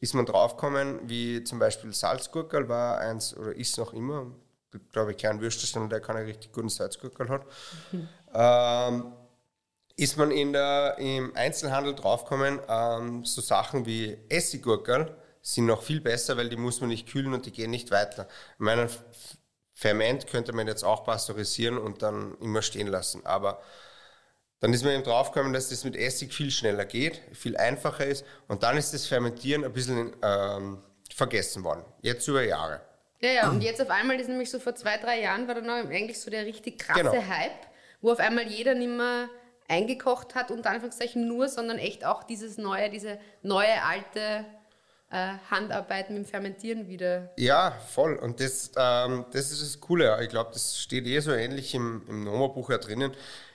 ist 0.00 0.14
man 0.14 0.26
draufgekommen, 0.26 1.00
wie 1.08 1.42
zum 1.44 1.58
Beispiel 1.58 1.92
Salzgurkel 1.92 2.68
war 2.68 2.98
eins 2.98 3.34
oder 3.36 3.54
ist 3.56 3.78
noch 3.78 3.94
immer, 3.94 4.26
glaube 4.92 5.12
ich, 5.12 5.16
kein 5.16 5.40
Würstelstand, 5.40 5.90
der 5.90 6.00
keine 6.00 6.26
richtig 6.26 6.52
guten 6.52 6.68
Salzgurkel 6.68 7.28
hat. 7.30 7.46
Ähm, 8.34 9.12
ist 9.96 10.18
man 10.18 10.30
in 10.30 10.52
der, 10.52 10.98
im 10.98 11.34
Einzelhandel 11.34 11.94
draufgekommen, 11.94 12.60
ähm, 12.68 13.24
so 13.24 13.40
Sachen 13.40 13.86
wie 13.86 14.18
Essiggurkel 14.28 15.16
sind 15.54 15.66
noch 15.66 15.82
viel 15.82 16.00
besser, 16.00 16.36
weil 16.36 16.48
die 16.48 16.56
muss 16.56 16.80
man 16.80 16.90
nicht 16.90 17.08
kühlen 17.08 17.32
und 17.32 17.46
die 17.46 17.52
gehen 17.52 17.70
nicht 17.70 17.92
weiter. 17.92 18.26
Ich 18.54 18.58
meine, 18.60 18.88
Ferment 19.74 20.26
könnte 20.26 20.52
man 20.52 20.66
jetzt 20.66 20.82
auch 20.82 21.04
pasteurisieren 21.04 21.78
und 21.78 22.02
dann 22.02 22.36
immer 22.40 22.62
stehen 22.62 22.88
lassen, 22.88 23.24
aber 23.24 23.60
dann 24.58 24.72
ist 24.72 24.82
man 24.84 24.94
eben 24.94 25.04
draufgekommen, 25.04 25.52
dass 25.52 25.68
das 25.68 25.84
mit 25.84 25.94
Essig 25.94 26.32
viel 26.34 26.50
schneller 26.50 26.84
geht, 26.84 27.20
viel 27.32 27.56
einfacher 27.56 28.06
ist 28.06 28.24
und 28.48 28.64
dann 28.64 28.76
ist 28.76 28.92
das 28.92 29.06
Fermentieren 29.06 29.64
ein 29.64 29.72
bisschen 29.72 30.16
ähm, 30.22 30.82
vergessen 31.14 31.62
worden, 31.62 31.84
jetzt 32.00 32.26
über 32.26 32.42
Jahre. 32.42 32.80
Ja, 33.20 33.30
ja, 33.30 33.50
und 33.50 33.62
jetzt 33.62 33.80
auf 33.80 33.90
einmal 33.90 34.18
ist 34.18 34.28
nämlich 34.28 34.50
so 34.50 34.58
vor 34.58 34.74
zwei, 34.74 34.96
drei 34.98 35.20
Jahren 35.20 35.46
war 35.46 35.54
da 35.54 35.60
noch 35.60 35.74
eigentlich 35.74 36.20
so 36.20 36.30
der 36.30 36.44
richtig 36.44 36.78
krasse 36.78 37.02
Genau. 37.02 37.12
Hype, 37.12 37.66
wo 38.00 38.10
auf 38.10 38.18
einmal 38.18 38.48
jeder 38.48 38.74
nicht 38.74 38.90
mehr 38.90 39.28
eingekocht 39.68 40.34
hat, 40.34 40.50
unter 40.50 40.70
Anführungszeichen 40.70 41.28
nur, 41.28 41.48
sondern 41.48 41.78
echt 41.78 42.04
auch 42.04 42.24
dieses 42.24 42.58
neue, 42.58 42.90
diese 42.90 43.18
neue 43.42 43.82
alte 43.82 44.44
äh, 45.10 45.34
Handarbeit 45.50 46.10
mit 46.10 46.18
dem 46.18 46.24
Fermentieren 46.24 46.88
wieder. 46.88 47.32
Ja, 47.36 47.72
voll. 47.88 48.16
Und 48.16 48.40
das, 48.40 48.72
ähm, 48.76 49.24
das 49.32 49.50
ist 49.50 49.62
das 49.62 49.80
Coole. 49.80 50.18
Ich 50.22 50.28
glaube, 50.28 50.50
das 50.52 50.78
steht 50.78 51.06
eh 51.06 51.20
so 51.20 51.32
ähnlich 51.32 51.74
im, 51.74 52.02
im 52.08 52.24
Noma-Buch 52.24 52.70
ja 52.70 52.78
drinnen. 52.78 53.12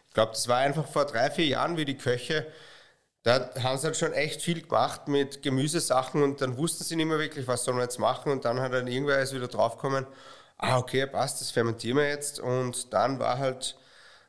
Ich 0.07 0.13
glaube, 0.13 0.31
das 0.31 0.47
war 0.47 0.57
einfach 0.57 0.87
vor 0.87 1.05
drei, 1.05 1.29
vier 1.29 1.45
Jahren, 1.45 1.77
wie 1.77 1.85
die 1.85 1.97
Köche, 1.97 2.45
da 3.23 3.51
haben 3.61 3.77
sie 3.77 3.85
halt 3.85 3.97
schon 3.97 4.13
echt 4.13 4.41
viel 4.41 4.61
gemacht 4.63 5.07
mit 5.07 5.43
Gemüsesachen 5.43 6.23
und 6.23 6.41
dann 6.41 6.57
wussten 6.57 6.83
sie 6.83 6.95
nicht 6.95 7.05
mehr 7.05 7.19
wirklich, 7.19 7.47
was 7.47 7.63
sollen 7.63 7.77
wir 7.77 7.83
jetzt 7.83 7.99
machen. 7.99 8.31
Und 8.31 8.45
dann 8.45 8.59
hat 8.59 8.73
dann 8.73 8.87
irgendwer 8.87 9.19
erst 9.19 9.33
wieder 9.33 9.47
draufgekommen, 9.47 10.07
ah, 10.57 10.77
okay, 10.77 11.05
passt, 11.05 11.39
das 11.41 11.51
fermentieren 11.51 11.97
wir 11.97 12.07
jetzt. 12.07 12.39
Und 12.39 12.93
dann 12.93 13.19
war 13.19 13.37
halt 13.37 13.77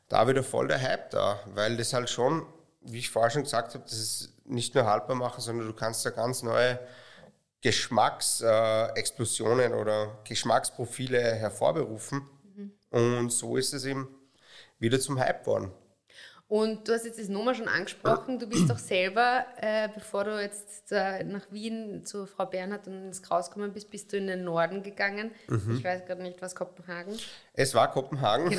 da 0.09 0.27
wieder 0.27 0.43
voll 0.43 0.67
der 0.67 0.81
Hype 0.81 1.09
da, 1.09 1.39
weil 1.47 1.75
das 1.77 1.93
halt 1.93 2.09
schon, 2.09 2.45
wie 2.81 2.99
ich 2.99 3.09
vorher 3.09 3.31
schon 3.31 3.43
gesagt 3.43 3.73
habe, 3.73 3.83
das 3.83 3.93
ist 3.93 4.33
nicht 4.45 4.75
nur 4.75 4.85
haltbar 4.85 5.15
machen, 5.15 5.41
sondern 5.41 5.67
du 5.67 5.73
kannst 5.73 6.05
da 6.05 6.11
ganz 6.11 6.43
neue 6.43 6.79
Geschmacksexplosionen 7.63 9.71
äh, 9.71 9.75
oder 9.75 10.19
Geschmacksprofile 10.27 11.35
hervorberufen. 11.35 12.29
Und 12.91 13.31
so 13.31 13.57
ist 13.57 13.73
es 13.73 13.85
eben 13.85 14.07
wieder 14.77 14.99
zum 14.99 15.19
Hype 15.19 15.47
worden. 15.47 15.71
Und 16.47 16.87
du 16.87 16.93
hast 16.93 17.05
jetzt 17.05 17.17
das 17.17 17.29
Noma 17.29 17.55
schon 17.55 17.67
angesprochen, 17.67 18.37
du 18.37 18.45
bist 18.45 18.69
doch 18.69 18.77
selber, 18.77 19.43
äh, 19.59 19.89
bevor 19.91 20.25
du 20.25 20.39
jetzt 20.39 20.91
äh, 20.91 21.23
nach 21.23 21.49
Wien 21.49 22.05
zu 22.05 22.27
Frau 22.27 22.45
Bernhard 22.45 22.85
und 22.85 23.05
ins 23.05 23.23
Kraus 23.23 23.49
gekommen 23.49 23.73
bist, 23.73 23.89
bist 23.89 24.13
du 24.13 24.17
in 24.17 24.27
den 24.27 24.43
Norden 24.43 24.83
gegangen. 24.83 25.31
Ich 25.75 25.83
weiß 25.83 26.05
gerade 26.05 26.21
nicht, 26.21 26.39
was 26.43 26.53
Kopenhagen. 26.53 27.17
Es 27.53 27.73
war 27.73 27.91
Kopenhagen. 27.91 28.51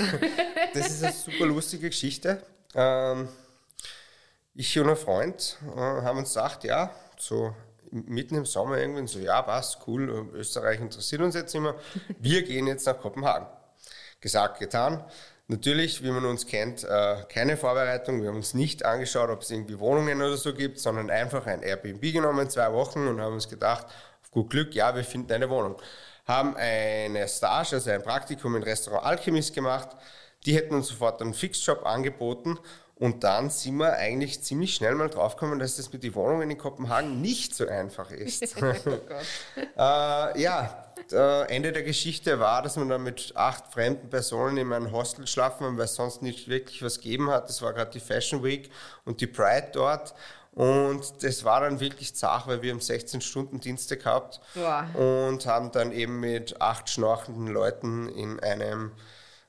Das 0.74 0.90
ist 0.90 1.04
eine 1.04 1.12
super 1.12 1.46
lustige 1.46 1.88
Geschichte. 1.88 2.42
Ähm, 2.74 3.28
ich 4.54 4.76
und 4.76 4.88
ein 4.88 4.96
Freund 4.96 5.56
äh, 5.64 5.78
haben 5.78 6.18
uns 6.18 6.34
gedacht, 6.34 6.64
ja, 6.64 6.90
so 7.16 7.54
mitten 7.94 8.34
im 8.34 8.46
Sommer 8.46 8.78
irgendwie 8.78 9.06
so, 9.06 9.18
ja, 9.20 9.40
passt, 9.42 9.78
cool, 9.86 10.28
Österreich 10.34 10.80
interessiert 10.80 11.22
uns 11.22 11.34
jetzt 11.34 11.54
immer. 11.54 11.76
Wir 12.18 12.42
gehen 12.46 12.66
jetzt 12.66 12.86
nach 12.86 12.98
Kopenhagen. 12.98 13.46
Gesagt, 14.20 14.58
getan. 14.58 15.04
Natürlich, 15.46 16.02
wie 16.02 16.10
man 16.10 16.24
uns 16.24 16.46
kennt, 16.46 16.84
äh, 16.84 17.16
keine 17.28 17.56
Vorbereitung. 17.56 18.22
Wir 18.22 18.30
haben 18.30 18.36
uns 18.36 18.54
nicht 18.54 18.84
angeschaut, 18.84 19.28
ob 19.28 19.42
es 19.42 19.50
irgendwie 19.50 19.78
Wohnungen 19.78 20.22
oder 20.22 20.36
so 20.36 20.54
gibt, 20.54 20.78
sondern 20.78 21.10
einfach 21.10 21.46
ein 21.46 21.62
Airbnb 21.62 22.00
genommen, 22.00 22.48
zwei 22.48 22.72
Wochen 22.72 23.06
und 23.06 23.20
haben 23.20 23.34
uns 23.34 23.48
gedacht, 23.48 23.86
auf 24.22 24.30
gut 24.30 24.50
Glück, 24.50 24.74
ja, 24.74 24.94
wir 24.96 25.04
finden 25.04 25.32
eine 25.32 25.50
Wohnung. 25.50 25.76
Haben 26.26 26.56
eine 26.56 27.28
Stage, 27.28 27.76
also 27.76 27.90
ein 27.90 28.02
Praktikum 28.02 28.56
in 28.56 28.62
Restaurant 28.62 29.04
Alchemist 29.04 29.54
gemacht. 29.54 29.90
Die 30.46 30.56
hätten 30.56 30.74
uns 30.74 30.88
sofort 30.88 31.20
einen 31.20 31.34
Fixjob 31.34 31.84
angeboten 31.84 32.58
und 32.96 33.24
dann 33.24 33.50
sind 33.50 33.76
wir 33.76 33.94
eigentlich 33.94 34.42
ziemlich 34.42 34.74
schnell 34.74 34.94
mal 34.94 35.10
draufgekommen, 35.10 35.58
dass 35.58 35.76
das 35.76 35.92
mit 35.92 36.04
den 36.04 36.14
Wohnungen 36.14 36.50
in 36.50 36.58
Kopenhagen 36.58 37.20
nicht 37.20 37.54
so 37.54 37.66
einfach 37.66 38.10
ist. 38.10 38.56
äh, 38.62 40.40
ja, 40.40 40.84
äh, 41.12 41.54
Ende 41.54 41.72
der 41.72 41.82
Geschichte 41.82 42.38
war, 42.38 42.62
dass 42.62 42.76
wir 42.76 42.84
dann 42.84 43.02
mit 43.02 43.32
acht 43.34 43.72
fremden 43.72 44.08
Personen 44.08 44.56
in 44.56 44.72
einem 44.72 44.92
Hostel 44.92 45.26
schlafen 45.26 45.66
haben, 45.66 45.76
weil 45.76 45.86
es 45.86 45.96
sonst 45.96 46.22
nicht 46.22 46.48
wirklich 46.48 46.82
was 46.82 47.00
gegeben 47.00 47.30
hat. 47.30 47.48
Das 47.48 47.62
war 47.62 47.72
gerade 47.72 47.90
die 47.90 48.00
Fashion 48.00 48.42
Week 48.44 48.70
und 49.04 49.20
die 49.20 49.26
Pride 49.26 49.70
dort. 49.72 50.14
Und 50.52 51.24
das 51.24 51.42
war 51.42 51.62
dann 51.62 51.80
wirklich 51.80 52.14
zart, 52.14 52.46
weil 52.46 52.62
wir 52.62 52.72
haben 52.72 52.80
16 52.80 53.20
Stunden 53.20 53.58
Dienste 53.58 53.96
gehabt 53.96 54.40
Boah. 54.54 54.86
und 54.94 55.44
haben 55.46 55.72
dann 55.72 55.90
eben 55.90 56.20
mit 56.20 56.60
acht 56.60 56.88
schnorchenden 56.88 57.48
Leuten 57.48 58.08
in 58.08 58.38
einem 58.38 58.92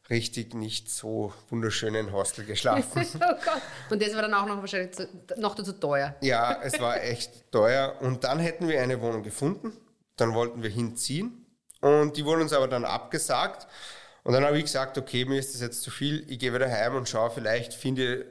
richtig 0.10 0.54
nicht 0.54 0.90
so 0.90 1.34
wunderschönen 1.50 2.12
Hostel 2.12 2.46
geschlafen. 2.46 3.06
Oh 3.16 3.20
Gott. 3.20 3.62
Und 3.90 4.02
das 4.02 4.14
war 4.14 4.22
dann 4.22 4.34
auch 4.34 4.46
noch 4.46 4.60
wahrscheinlich 4.60 4.92
zu, 4.92 5.08
noch 5.38 5.56
dazu 5.56 5.74
teuer. 5.74 6.16
Ja, 6.22 6.60
es 6.62 6.80
war 6.80 7.02
echt 7.04 7.52
teuer. 7.52 7.96
Und 8.02 8.24
dann 8.24 8.40
hätten 8.40 8.68
wir 8.68 8.82
eine 8.82 9.02
Wohnung 9.02 9.24
gefunden. 9.24 9.74
Dann 10.18 10.34
wollten 10.34 10.64
wir 10.64 10.70
hinziehen. 10.70 11.46
Und 11.82 12.18
die 12.18 12.26
wurden 12.26 12.42
uns 12.42 12.54
aber 12.54 12.68
dann 12.68 12.86
abgesagt. 12.86 13.68
Und 14.24 14.34
dann 14.34 14.44
habe 14.44 14.58
ich 14.58 14.64
gesagt, 14.64 14.98
okay, 14.98 15.26
mir 15.26 15.40
ist 15.40 15.54
das 15.54 15.62
jetzt 15.62 15.84
zu 15.84 15.92
viel. 15.92 16.26
Ich 16.32 16.40
gehe 16.40 16.54
wieder 16.54 16.70
heim 16.70 16.96
und 16.96 17.08
schaue, 17.08 17.30
vielleicht 17.30 17.74
finde 17.74 18.16
ich 18.16 18.26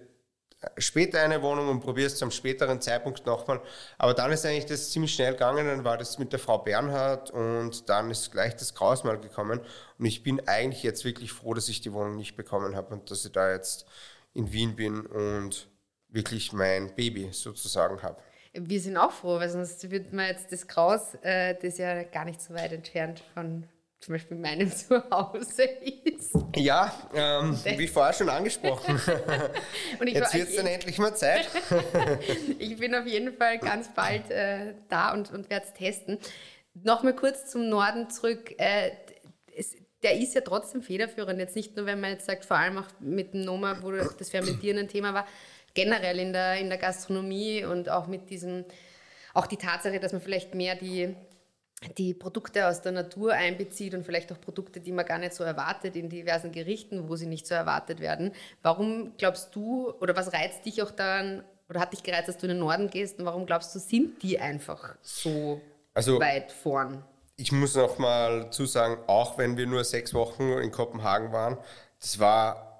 später 0.78 1.20
eine 1.20 1.42
Wohnung 1.42 1.68
und 1.68 1.80
probiere 1.80 2.06
es 2.06 2.16
zum 2.16 2.30
späteren 2.30 2.80
Zeitpunkt 2.80 3.26
nochmal. 3.26 3.60
Aber 3.98 4.14
dann 4.14 4.32
ist 4.32 4.44
eigentlich 4.46 4.66
das 4.66 4.90
ziemlich 4.90 5.14
schnell 5.14 5.32
gegangen. 5.32 5.66
Dann 5.66 5.84
war 5.84 5.98
das 5.98 6.18
mit 6.18 6.32
der 6.32 6.38
Frau 6.38 6.58
Bernhard 6.58 7.30
und 7.30 7.88
dann 7.88 8.10
ist 8.10 8.32
gleich 8.32 8.56
das 8.56 8.74
Kraus 8.74 9.04
mal 9.04 9.18
gekommen. 9.18 9.60
Und 9.98 10.04
ich 10.04 10.22
bin 10.22 10.46
eigentlich 10.48 10.82
jetzt 10.82 11.04
wirklich 11.04 11.32
froh, 11.32 11.54
dass 11.54 11.68
ich 11.68 11.80
die 11.80 11.92
Wohnung 11.92 12.16
nicht 12.16 12.36
bekommen 12.36 12.76
habe 12.76 12.94
und 12.94 13.10
dass 13.10 13.24
ich 13.24 13.32
da 13.32 13.52
jetzt 13.52 13.86
in 14.34 14.52
Wien 14.52 14.76
bin 14.76 15.06
und 15.06 15.68
wirklich 16.08 16.52
mein 16.52 16.94
Baby 16.94 17.28
sozusagen 17.32 18.02
habe. 18.02 18.20
Wir 18.52 18.80
sind 18.80 18.96
auch 18.96 19.10
froh, 19.10 19.40
weil 19.40 19.50
sonst 19.50 19.90
würde 19.90 20.14
man 20.14 20.26
jetzt 20.26 20.52
das 20.52 20.68
Kraus, 20.68 21.14
äh, 21.22 21.56
das 21.60 21.78
ja 21.78 22.04
gar 22.04 22.24
nicht 22.24 22.40
so 22.40 22.54
weit 22.54 22.72
entfernt 22.72 23.22
von 23.34 23.66
zum 24.04 24.14
Beispiel 24.14 24.36
meinem 24.36 24.70
Zuhause 24.76 25.62
ist. 25.62 26.34
Ja, 26.56 26.92
ähm, 27.14 27.58
wie 27.64 27.88
vorher 27.88 28.12
schon 28.12 28.28
angesprochen. 28.28 29.00
Jetzt 30.04 30.34
wird 30.34 30.48
es 30.48 30.56
dann 30.56 30.66
endlich 30.66 30.98
mal 30.98 31.14
Zeit. 31.14 31.48
ich 32.58 32.76
bin 32.76 32.94
auf 32.94 33.06
jeden 33.06 33.34
Fall 33.34 33.58
ganz 33.58 33.88
bald 33.94 34.30
äh, 34.30 34.74
da 34.88 35.12
und, 35.12 35.32
und 35.32 35.48
werde 35.48 35.66
es 35.66 35.72
testen. 35.72 36.18
Nochmal 36.74 37.14
kurz 37.14 37.50
zum 37.50 37.68
Norden 37.68 38.10
zurück. 38.10 38.54
Äh, 38.58 38.90
es, 39.56 39.74
der 40.02 40.18
ist 40.18 40.34
ja 40.34 40.42
trotzdem 40.42 40.82
federführend. 40.82 41.38
Jetzt 41.38 41.56
nicht 41.56 41.76
nur, 41.76 41.86
wenn 41.86 42.00
man 42.00 42.10
jetzt 42.10 42.26
sagt, 42.26 42.44
vor 42.44 42.58
allem 42.58 42.78
auch 42.78 42.88
mit 43.00 43.32
dem 43.32 43.40
Noma, 43.40 43.78
wo 43.80 43.90
das 43.90 44.28
Fermentieren 44.28 44.78
ein 44.78 44.88
Thema 44.88 45.14
war, 45.14 45.26
generell 45.72 46.18
in 46.18 46.32
der, 46.32 46.58
in 46.58 46.68
der 46.68 46.78
Gastronomie 46.78 47.64
und 47.64 47.88
auch 47.88 48.06
mit 48.06 48.28
diesem, 48.28 48.66
auch 49.32 49.46
die 49.46 49.56
Tatsache, 49.56 49.98
dass 49.98 50.12
man 50.12 50.20
vielleicht 50.20 50.54
mehr 50.54 50.74
die, 50.74 51.16
die 51.98 52.14
Produkte 52.14 52.66
aus 52.68 52.82
der 52.82 52.92
Natur 52.92 53.32
einbezieht 53.32 53.94
und 53.94 54.04
vielleicht 54.04 54.32
auch 54.32 54.40
Produkte, 54.40 54.80
die 54.80 54.92
man 54.92 55.04
gar 55.06 55.18
nicht 55.18 55.34
so 55.34 55.44
erwartet 55.44 55.96
in 55.96 56.08
diversen 56.08 56.52
Gerichten, 56.52 57.08
wo 57.08 57.16
sie 57.16 57.26
nicht 57.26 57.46
so 57.46 57.54
erwartet 57.54 58.00
werden. 58.00 58.32
Warum 58.62 59.12
glaubst 59.18 59.54
du 59.54 59.90
oder 60.00 60.16
was 60.16 60.32
reizt 60.32 60.64
dich 60.66 60.82
auch 60.82 60.90
daran 60.90 61.44
oder 61.68 61.80
hat 61.80 61.92
dich 61.92 62.02
gereizt, 62.02 62.28
dass 62.28 62.38
du 62.38 62.46
in 62.46 62.52
den 62.54 62.58
Norden 62.60 62.90
gehst 62.90 63.18
und 63.18 63.24
warum 63.26 63.46
glaubst 63.46 63.74
du, 63.74 63.78
sind 63.78 64.22
die 64.22 64.38
einfach 64.38 64.96
so 65.02 65.60
Also 65.94 66.18
weit 66.20 66.52
vorn? 66.52 67.02
ich 67.36 67.50
muss 67.50 67.74
noch 67.74 67.98
mal 67.98 68.50
zusagen, 68.50 68.96
auch 69.08 69.38
wenn 69.38 69.56
wir 69.56 69.66
nur 69.66 69.82
sechs 69.84 70.14
Wochen 70.14 70.42
in 70.58 70.70
Kopenhagen 70.70 71.32
waren, 71.32 71.58
das 72.00 72.18
war 72.20 72.70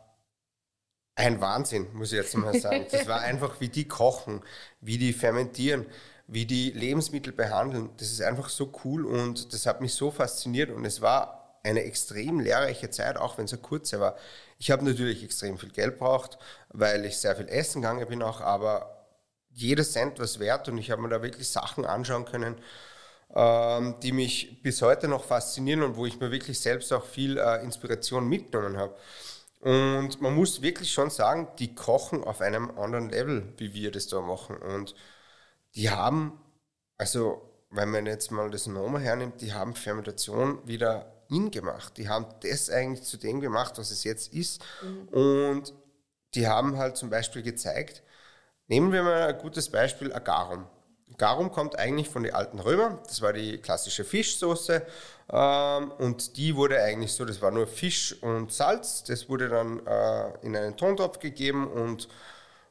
ein 1.17 1.41
Wahnsinn, 1.41 1.87
muss 1.93 2.13
ich 2.13 2.19
jetzt 2.19 2.37
mal 2.37 2.55
sagen. 2.59 2.87
Das 2.91 3.07
war 3.09 3.21
einfach, 3.21 3.61
wie 3.61 3.69
die 3.69 3.87
kochen, 3.89 4.43
wie 4.81 4.99
die 4.99 5.13
fermentieren, 5.13 5.87
wie 6.27 6.47
die 6.47 6.71
Lebensmittel 6.71 7.33
behandeln. 7.33 7.91
Das 7.99 8.11
ist 8.11 8.23
einfach 8.23 8.49
so 8.49 8.73
cool 8.85 9.05
und 9.05 9.53
das 9.53 9.67
hat 9.67 9.81
mich 9.81 9.95
so 9.95 10.11
fasziniert 10.11 10.71
und 10.71 10.85
es 10.85 11.01
war 11.01 11.59
eine 11.63 11.83
extrem 11.83 12.41
lehrreiche 12.41 12.91
Zeit, 12.91 13.17
auch 13.17 13.39
wenn 13.39 13.47
es 13.47 13.53
eine 13.53 13.63
kurze 13.63 14.01
war. 14.01 14.17
Ich 14.59 14.71
habe 14.71 14.85
natürlich 14.85 15.25
extrem 15.25 15.59
viel 15.59 15.71
Geld 15.71 15.99
braucht, 15.99 16.39
weil 16.69 17.05
ich 17.05 17.17
sehr 17.17 17.37
viel 17.37 17.49
essen 17.49 17.83
gegangen 17.83 18.07
bin 18.07 18.23
auch, 18.23 18.41
aber 18.41 19.07
jeder 19.51 19.85
Cent 19.85 20.19
was 20.19 20.39
wert 20.39 20.69
und 20.69 20.79
ich 20.79 20.91
habe 20.91 21.03
mir 21.03 21.09
da 21.09 21.23
wirklich 21.23 21.49
Sachen 21.49 21.85
anschauen 21.85 22.25
können, 22.25 22.57
ähm, 23.35 23.97
die 24.03 24.13
mich 24.13 24.63
bis 24.63 24.83
heute 24.83 25.09
noch 25.09 25.25
faszinieren 25.25 25.83
und 25.83 25.97
wo 25.97 26.07
ich 26.07 26.21
mir 26.21 26.31
wirklich 26.31 26.61
selbst 26.61 26.93
auch 26.93 27.05
viel 27.05 27.39
äh, 27.39 27.63
Inspiration 27.63 28.29
mitgenommen 28.29 28.77
habe. 28.77 28.95
Und 29.61 30.21
man 30.21 30.35
muss 30.35 30.61
wirklich 30.61 30.93
schon 30.93 31.09
sagen, 31.09 31.49
die 31.59 31.75
kochen 31.75 32.23
auf 32.23 32.43
einem 32.43 32.77
anderen 32.79 33.09
Level, 33.09 33.55
wie 33.57 33.73
wir 33.73 33.91
das 33.91 34.09
da 34.09 34.21
machen. 34.21 34.57
Und 34.57 34.95
die 35.77 35.91
haben, 35.91 36.41
also 36.99 37.43
wenn 37.71 37.91
man 37.91 38.07
jetzt 38.07 38.31
mal 38.31 38.51
das 38.51 38.67
Noma 38.67 38.99
hernimmt, 38.99 39.41
die 39.41 39.53
haben 39.53 39.75
Fermentation 39.75 40.67
wieder 40.67 41.13
in 41.29 41.51
gemacht. 41.51 41.97
Die 41.97 42.09
haben 42.09 42.27
das 42.41 42.71
eigentlich 42.71 43.03
zu 43.05 43.17
dem 43.17 43.41
gemacht, 43.41 43.79
was 43.79 43.91
es 43.91 44.05
jetzt 44.05 44.33
ist. 44.33 44.63
Mhm. 44.83 45.09
Und 45.09 45.75
die 46.35 46.47
haben 46.47 46.77
halt 46.77 46.97
zum 46.97 47.11
Beispiel 47.11 47.43
gezeigt, 47.43 48.03
nehmen 48.69 48.93
wir 48.93 49.03
mal 49.03 49.29
ein 49.29 49.39
gutes 49.39 49.71
Beispiel, 49.71 50.13
Agarum. 50.13 50.67
Garum 51.17 51.53
kommt 51.53 51.79
eigentlich 51.79 52.09
von 52.09 52.25
den 52.25 52.35
alten 52.35 52.59
Römern. 52.59 52.99
Das 53.07 53.23
war 53.23 53.33
die 53.33 53.59
klassische 53.59 54.05
Fischsoße. 54.05 54.83
Ähm, 55.31 55.93
und 55.93 56.37
die 56.37 56.57
wurde 56.57 56.83
eigentlich 56.83 57.13
so, 57.13 57.25
das 57.25 57.41
war 57.41 57.51
nur 57.51 57.67
Fisch 57.67 58.21
und 58.23 58.53
Salz. 58.53 59.05
Das 59.05 59.29
wurde 59.29 59.49
dann 59.49 59.87
äh, 59.87 60.33
in 60.43 60.57
einen 60.57 60.77
Tontopf 60.77 61.19
gegeben 61.21 61.69
und 61.69 62.09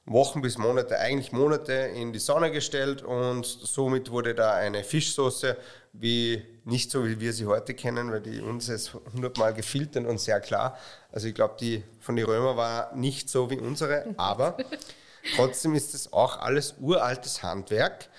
Wochen 0.05 0.41
bis 0.41 0.57
Monate, 0.57 0.99
eigentlich 0.99 1.31
Monate 1.31 1.73
in 1.73 2.11
die 2.11 2.19
Sonne 2.19 2.51
gestellt. 2.51 3.03
Und 3.03 3.45
somit 3.45 4.11
wurde 4.11 4.35
da 4.35 4.53
eine 4.53 4.83
Fischsoße, 4.83 5.57
wie 5.93 6.43
nicht 6.65 6.91
so, 6.91 7.05
wie 7.05 7.19
wir 7.19 7.33
sie 7.33 7.45
heute 7.45 7.73
kennen, 7.73 8.11
weil 8.11 8.21
die 8.21 8.41
uns 8.41 8.67
ist 8.67 8.93
hundertmal 8.93 9.53
gefiltert 9.53 10.05
und 10.05 10.19
sehr 10.19 10.41
klar. 10.41 10.77
Also 11.11 11.27
ich 11.27 11.35
glaube, 11.35 11.55
die 11.59 11.83
von 11.99 12.15
den 12.15 12.25
Römern 12.25 12.57
war 12.57 12.95
nicht 12.95 13.29
so 13.29 13.49
wie 13.49 13.59
unsere, 13.59 14.13
aber 14.17 14.57
trotzdem 15.35 15.75
ist 15.75 15.93
es 15.93 16.11
auch 16.11 16.39
alles 16.39 16.75
uraltes 16.79 17.43
Handwerk. 17.43 18.09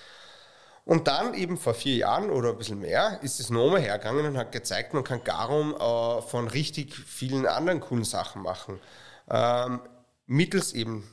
Und 0.87 1.09
dann 1.09 1.33
eben 1.35 1.57
vor 1.57 1.73
vier 1.73 1.97
Jahren 1.97 2.31
oder 2.31 2.50
ein 2.50 2.59
bisschen 2.59 2.81
mehr 2.81 3.19
ist 3.23 3.41
es 3.41 3.49
nochmal 3.49 3.81
hergegangen 3.81 4.26
und 4.26 4.37
hat 4.37 4.53
gezeigt, 4.53 4.93
man 4.93 5.03
kann 5.03 5.25
Garum 5.25 5.75
äh, 5.75 6.23
von 6.23 6.47
richtig 6.49 6.95
vielen 6.95 7.47
anderen 7.47 7.81
coolen 7.81 8.05
Sachen 8.05 8.43
machen. 8.43 8.79
Ähm, 9.31 9.81
mittels 10.26 10.75
eben 10.75 11.09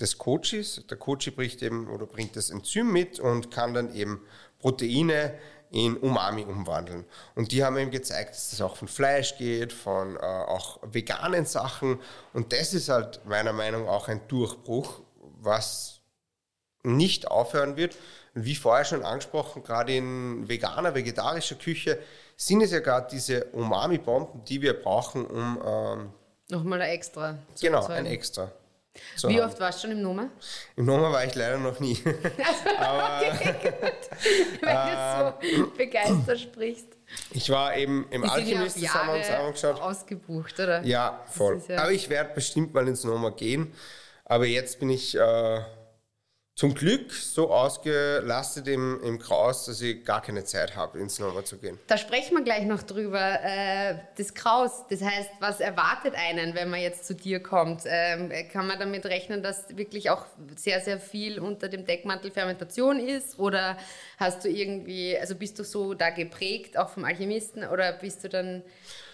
des 0.00 0.18
Coaches. 0.18 0.84
Der 0.88 0.96
Coach 0.96 1.30
bringt 1.34 1.62
eben 1.62 1.88
oder 1.88 2.06
bringt 2.06 2.36
das 2.36 2.50
Enzym 2.50 2.92
mit 2.92 3.20
und 3.20 3.50
kann 3.50 3.74
dann 3.74 3.94
eben 3.94 4.20
Proteine 4.58 5.34
in 5.70 5.96
Umami 5.96 6.44
umwandeln. 6.44 7.04
Und 7.34 7.52
die 7.52 7.64
haben 7.64 7.76
eben 7.78 7.90
gezeigt, 7.90 8.30
dass 8.30 8.50
das 8.50 8.60
auch 8.60 8.76
von 8.76 8.88
Fleisch 8.88 9.36
geht, 9.38 9.72
von 9.72 10.16
äh, 10.16 10.20
auch 10.20 10.80
veganen 10.82 11.46
Sachen. 11.46 12.00
Und 12.32 12.52
das 12.52 12.74
ist 12.74 12.88
halt 12.88 13.20
meiner 13.24 13.52
Meinung 13.52 13.84
nach 13.84 13.92
auch 13.92 14.08
ein 14.08 14.20
Durchbruch, 14.28 15.00
was 15.40 16.00
nicht 16.82 17.28
aufhören 17.28 17.76
wird, 17.76 17.96
wie 18.34 18.54
vorher 18.54 18.84
schon 18.84 19.04
angesprochen, 19.04 19.62
gerade 19.62 19.94
in 19.94 20.48
veganer, 20.48 20.94
vegetarischer 20.94 21.56
Küche 21.56 21.98
sind 22.36 22.62
es 22.62 22.70
ja 22.70 22.80
gerade 22.80 23.08
diese 23.10 23.44
Umami-Bomben, 23.46 24.44
die 24.44 24.62
wir 24.62 24.74
brauchen, 24.80 25.26
um. 25.26 25.60
Ähm, 25.64 26.12
Nochmal 26.48 26.80
ein 26.80 26.90
extra. 26.90 27.38
Genau, 27.60 27.86
ein 27.86 28.06
extra. 28.06 28.50
Wie 29.22 29.40
haben. 29.40 29.48
oft 29.48 29.60
warst 29.60 29.78
du 29.78 29.82
schon 29.82 29.96
im 29.96 30.02
Noma? 30.02 30.30
Im 30.76 30.84
Noma 30.84 31.12
war 31.12 31.24
ich 31.24 31.34
leider 31.34 31.58
noch 31.58 31.78
nie. 31.78 31.96
Aber, 32.78 33.20
okay, 33.32 33.54
gut. 33.62 34.62
Wenn 34.62 34.76
du 34.76 35.54
so 35.54 35.62
ähm, 35.62 35.72
begeistert 35.76 36.40
sprichst. 36.40 36.88
Ich 37.32 37.50
war 37.50 37.76
eben 37.76 38.06
im 38.10 38.28
Alchemist, 38.28 38.82
das 38.82 38.94
haben 38.94 39.08
wir 39.08 39.18
uns 39.18 39.30
angeschaut. 39.30 39.80
Ausgebucht, 39.80 40.58
oder? 40.58 40.82
Ja, 40.84 41.24
voll. 41.26 41.62
Ja 41.68 41.82
Aber 41.82 41.92
ich 41.92 42.08
werde 42.08 42.34
bestimmt 42.34 42.74
mal 42.74 42.86
ins 42.86 43.04
Noma 43.04 43.30
gehen. 43.30 43.72
Aber 44.24 44.46
jetzt 44.46 44.78
bin 44.80 44.90
ich. 44.90 45.16
Äh, 45.16 45.60
zum 46.60 46.74
Glück 46.74 47.10
so 47.14 47.50
ausgelastet 47.50 48.68
im, 48.68 49.00
im 49.02 49.18
Kraus, 49.18 49.64
dass 49.64 49.80
ich 49.80 50.04
gar 50.04 50.20
keine 50.20 50.44
Zeit 50.44 50.76
habe, 50.76 50.98
ins 50.98 51.18
Nummer 51.18 51.42
zu 51.42 51.56
gehen. 51.56 51.78
Da 51.86 51.96
sprechen 51.96 52.36
wir 52.36 52.44
gleich 52.44 52.66
noch 52.66 52.82
drüber. 52.82 53.38
Äh, 53.42 53.94
das 54.18 54.34
Kraus, 54.34 54.84
das 54.90 55.00
heißt, 55.00 55.30
was 55.38 55.60
erwartet 55.60 56.14
einen, 56.14 56.54
wenn 56.54 56.68
man 56.68 56.80
jetzt 56.80 57.06
zu 57.06 57.14
dir 57.14 57.42
kommt? 57.42 57.84
Ähm, 57.86 58.30
kann 58.52 58.66
man 58.66 58.78
damit 58.78 59.06
rechnen, 59.06 59.42
dass 59.42 59.74
wirklich 59.74 60.10
auch 60.10 60.26
sehr, 60.54 60.82
sehr 60.82 61.00
viel 61.00 61.38
unter 61.38 61.70
dem 61.70 61.86
Deckmantel 61.86 62.30
Fermentation 62.30 63.00
ist? 63.00 63.38
Oder 63.38 63.78
hast 64.18 64.44
du 64.44 64.50
irgendwie, 64.50 65.16
also 65.18 65.36
bist 65.36 65.58
du 65.58 65.64
so 65.64 65.94
da 65.94 66.10
geprägt, 66.10 66.76
auch 66.76 66.90
vom 66.90 67.06
Alchemisten? 67.06 67.66
Oder 67.66 67.94
bist 67.94 68.22
du 68.22 68.28
dann, 68.28 68.62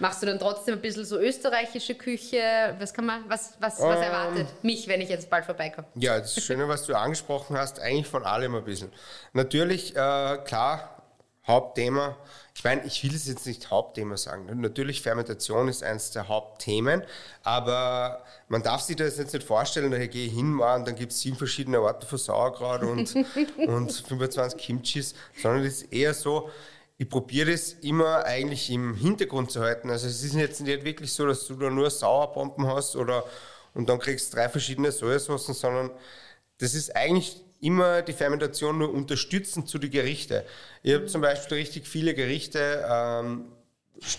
machst 0.01 0.21
du 0.21 0.27
dann 0.27 0.41
trotzdem 0.41 0.75
ein 0.75 0.81
bisschen 0.81 1.05
so 1.05 1.17
österreichische 1.17 1.95
Küche? 1.95 2.75
Was 2.81 2.93
kann 2.93 3.07
man, 3.07 3.23
was, 3.29 3.55
was, 3.61 3.81
was 3.81 3.99
ähm, 3.99 4.03
erwartet 4.03 4.65
mich, 4.65 4.89
wenn 4.89 5.01
ich 5.01 5.11
jetzt 5.11 5.31
bald 5.31 5.45
vorbeikomme? 5.45 5.87
Ja, 5.95 6.19
das 6.19 6.35
Schöne, 6.43 6.67
was 6.67 6.85
du 6.87 6.95
angesprochen 6.97 7.26
angesprochen 7.27 7.57
hast, 7.57 7.81
eigentlich 7.81 8.07
von 8.07 8.25
allem 8.25 8.55
ein 8.55 8.65
bisschen. 8.65 8.93
Natürlich, 9.33 9.95
äh, 9.97 10.39
klar, 10.45 11.03
Hauptthema. 11.47 12.17
Ich 12.57 12.65
meine, 12.65 12.85
ich 12.85 13.05
will 13.05 13.15
es 13.15 13.29
jetzt 13.29 13.47
nicht 13.47 13.71
Hauptthema 13.71 14.17
sagen. 14.17 14.49
Natürlich, 14.61 15.03
Fermentation 15.03 15.69
ist 15.69 15.85
eines 15.85 16.11
der 16.11 16.27
Hauptthemen, 16.27 17.05
aber 17.45 18.25
man 18.49 18.63
darf 18.63 18.81
sich 18.81 18.97
das 18.97 19.19
jetzt 19.19 19.33
nicht 19.33 19.47
vorstellen, 19.47 19.91
da 19.93 20.07
gehe 20.07 20.27
ich 20.27 20.33
hin 20.33 20.59
und 20.59 20.89
dann 20.89 20.97
gibt 20.97 21.13
es 21.13 21.21
sieben 21.21 21.37
verschiedene 21.37 21.81
Orte 21.81 22.07
für 22.07 22.19
Sauerkraut 22.19 22.83
und, 22.83 23.15
und 23.59 23.93
25 23.93 24.59
Kimchis, 24.59 25.15
sondern 25.41 25.65
es 25.65 25.83
ist 25.83 25.93
eher 25.93 26.15
so, 26.15 26.51
ich 26.99 27.09
probiere 27.09 27.53
das 27.53 27.75
immer 27.75 28.25
eigentlich 28.25 28.71
im 28.71 28.95
Hintergrund 28.95 29.51
zu 29.53 29.61
halten. 29.61 29.91
Also 29.91 30.09
es 30.09 30.25
ist 30.25 30.35
jetzt 30.35 30.63
nicht 30.63 30.83
wirklich 30.83 31.13
so, 31.13 31.27
dass 31.27 31.47
du 31.47 31.55
da 31.55 31.69
nur 31.71 31.91
Sauerbomben 31.91 32.67
hast 32.67 32.97
oder 32.97 33.23
und 33.77 33.91
dann 33.91 33.99
kriegst 33.99 34.33
du 34.33 34.37
drei 34.39 34.49
verschiedene 34.49 34.91
Sojasoßen, 34.91 35.53
sondern 35.53 35.91
das 36.59 36.75
ist 36.75 36.95
eigentlich 36.97 37.45
immer 37.61 38.03
die 38.03 38.13
Fermentation 38.13 38.79
nur 38.79 38.93
unterstützend 38.93 39.69
zu 39.69 39.79
den 39.79 39.91
Gerichten. 39.91 40.43
Ich 40.83 40.95
habe 40.95 41.07
zum 41.07 41.21
Beispiel 41.21 41.59
richtig 41.59 41.87
viele 41.87 42.15
Gerichte. 42.15 42.85
Ähm, 42.89 43.53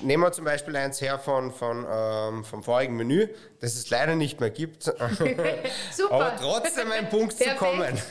nehmen 0.01 0.23
wir 0.23 0.31
zum 0.31 0.45
Beispiel 0.45 0.75
eins 0.75 1.01
her 1.01 1.19
von, 1.19 1.51
von, 1.51 1.85
ähm, 1.89 2.43
vom 2.43 2.63
vorigen 2.63 2.95
Menü, 2.95 3.27
das 3.59 3.75
es 3.75 3.89
leider 3.89 4.15
nicht 4.15 4.39
mehr 4.39 4.49
gibt. 4.49 4.83
Super. 5.93 6.11
Aber 6.11 6.35
trotzdem 6.39 6.91
ein 6.91 7.09
Punkt 7.09 7.37
zu 7.37 7.49
kommen. 7.55 7.97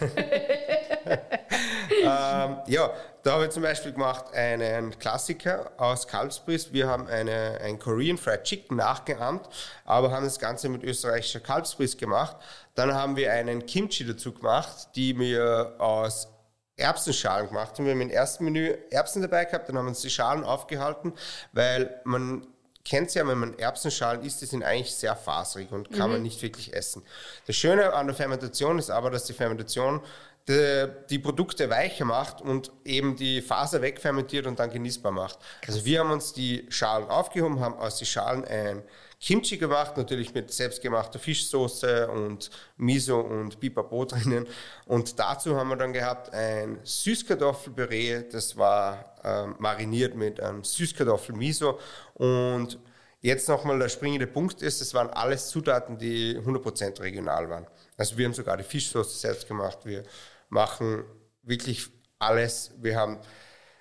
ähm, 2.07 2.57
ja, 2.66 2.90
da 3.23 3.33
habe 3.33 3.45
ich 3.47 3.51
zum 3.51 3.62
Beispiel 3.62 3.92
gemacht 3.92 4.33
einen 4.35 4.99
Klassiker 4.99 5.73
aus 5.77 6.07
Kalbsbris. 6.07 6.73
Wir 6.73 6.87
haben 6.87 7.09
eine, 7.09 7.59
ein 7.61 7.79
Korean 7.79 8.19
Fried 8.19 8.45
Chicken 8.45 8.77
nachgeahmt, 8.77 9.49
aber 9.85 10.11
haben 10.11 10.25
das 10.25 10.38
Ganze 10.38 10.69
mit 10.69 10.83
österreichischer 10.85 11.40
Kalbsbris 11.40 11.97
gemacht. 11.97 12.37
Dann 12.75 12.95
haben 12.95 13.16
wir 13.16 13.33
einen 13.33 13.66
Kimchi 13.66 14.07
dazu 14.07 14.33
gemacht, 14.33 14.88
die 14.95 15.19
wir 15.19 15.75
aus 15.79 16.29
Erbsenschalen 16.77 17.49
gemacht 17.49 17.79
haben. 17.79 17.87
Wir 17.87 17.92
haben 17.92 18.01
im 18.01 18.11
ersten 18.11 18.45
Menü 18.45 18.77
Erbsen 18.90 19.23
dabei 19.23 19.45
gehabt, 19.45 19.69
dann 19.69 19.79
haben 19.79 19.87
wir 19.87 19.90
uns 19.90 20.03
die 20.03 20.11
Schalen 20.11 20.45
aufgehalten, 20.45 21.12
weil 21.53 22.01
man 22.05 22.47
kennt 22.85 23.09
es 23.09 23.14
ja, 23.14 23.27
wenn 23.27 23.38
man 23.38 23.59
Erbsenschalen 23.59 24.23
isst, 24.23 24.40
die 24.40 24.47
sind 24.47 24.62
eigentlich 24.62 24.95
sehr 24.95 25.16
faserig 25.16 25.73
und 25.73 25.90
kann 25.90 26.09
mhm. 26.09 26.12
man 26.14 26.23
nicht 26.23 26.40
wirklich 26.42 26.75
essen. 26.75 27.03
Das 27.47 27.57
Schöne 27.57 27.92
an 27.92 28.07
der 28.07 28.14
Fermentation 28.14 28.79
ist 28.79 28.90
aber, 28.90 29.11
dass 29.11 29.25
die 29.25 29.33
Fermentation 29.33 30.01
die, 30.49 30.89
die, 31.11 31.19
Produkte 31.19 31.69
weicher 31.71 32.05
macht 32.05 32.41
und 32.41 32.71
eben 32.85 33.17
die 33.17 33.43
Faser 33.43 33.83
wegfermentiert 33.83 34.47
und 34.47 34.59
dann 34.59 34.71
genießbar 34.71 35.11
macht. 35.11 35.39
Also 35.67 35.85
wir 35.85 36.01
haben 36.01 36.13
uns 36.13 36.33
die 36.33 36.67
Schalen 36.69 37.09
aufgehoben, 37.09 37.61
haben 37.61 37.75
aus 37.75 37.99
den 37.99 38.07
Schalen 38.07 38.45
ein 38.45 38.83
Kimchi 39.19 39.57
gemacht, 39.57 39.97
natürlich 39.97 40.35
mit 40.35 40.53
selbstgemachter 40.53 41.19
Fischsoße 41.19 42.09
und 42.09 42.51
Miso 42.77 43.21
und 43.21 43.59
Pipapo 43.59 44.05
drinnen. 44.05 44.47
Und 44.85 45.19
dazu 45.19 45.57
haben 45.57 45.69
wir 45.69 45.77
dann 45.77 45.93
gehabt 45.93 46.33
ein 46.33 46.79
Süßkartoffelpüree, 46.85 48.25
das 48.31 48.57
war 48.57 49.17
äh, 49.25 49.47
mariniert 49.59 50.15
mit 50.15 50.41
einem 50.41 50.63
Süßkartoffel-Miso 50.63 51.79
und 52.15 52.79
Jetzt 53.23 53.49
nochmal 53.49 53.77
der 53.79 53.89
springende 53.89 54.29
Punkt 54.29 54.63
ist, 54.63 54.81
es 54.81 54.95
waren 54.95 55.11
alles 55.11 55.49
Zutaten, 55.49 55.99
die 55.99 56.39
100% 56.39 57.01
regional 57.01 57.51
waren. 57.51 57.67
Also 57.97 58.17
wir 58.17 58.27
haben 58.27 58.35
sogar 58.35 58.57
die 58.57 58.63
Fischsoße 58.63 59.19
selbst 59.19 59.49
gemacht. 59.49 59.79
Wir 59.83 60.05
machen 60.49 61.05
wirklich 61.43 61.89
alles. 62.19 62.73
Wir 62.79 62.97
haben 62.97 63.19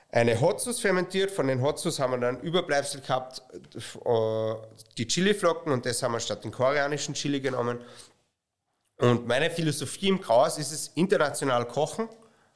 eine 0.10 0.39
Hotsus 0.39 0.80
fermentiert. 0.80 1.32
Von 1.32 1.47
den 1.47 1.62
Hotsus 1.62 1.99
haben 1.99 2.12
wir 2.12 2.19
dann 2.19 2.39
Überbleibsel 2.39 3.01
gehabt, 3.01 3.41
äh, 3.75 4.54
die 4.97 5.08
Chiliflocken 5.08 5.71
und 5.71 5.86
das 5.86 6.01
haben 6.01 6.13
wir 6.13 6.19
statt 6.19 6.43
den 6.43 6.51
koreanischen 6.51 7.13
Chili 7.13 7.41
genommen. 7.41 7.80
Und 8.97 9.28
meine 9.28 9.51
Philosophie 9.51 10.08
im 10.08 10.21
Kraus 10.21 10.58
ist 10.58 10.71
es, 10.71 10.88
international 10.95 11.67
kochen, 11.67 12.08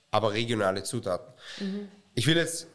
aber 0.10 0.32
regionale 0.32 0.84
Zutaten. 0.84 1.34
Mhm. 1.60 1.90
Ich 2.16 2.28
will 2.28 2.38
jetzt 2.38 2.68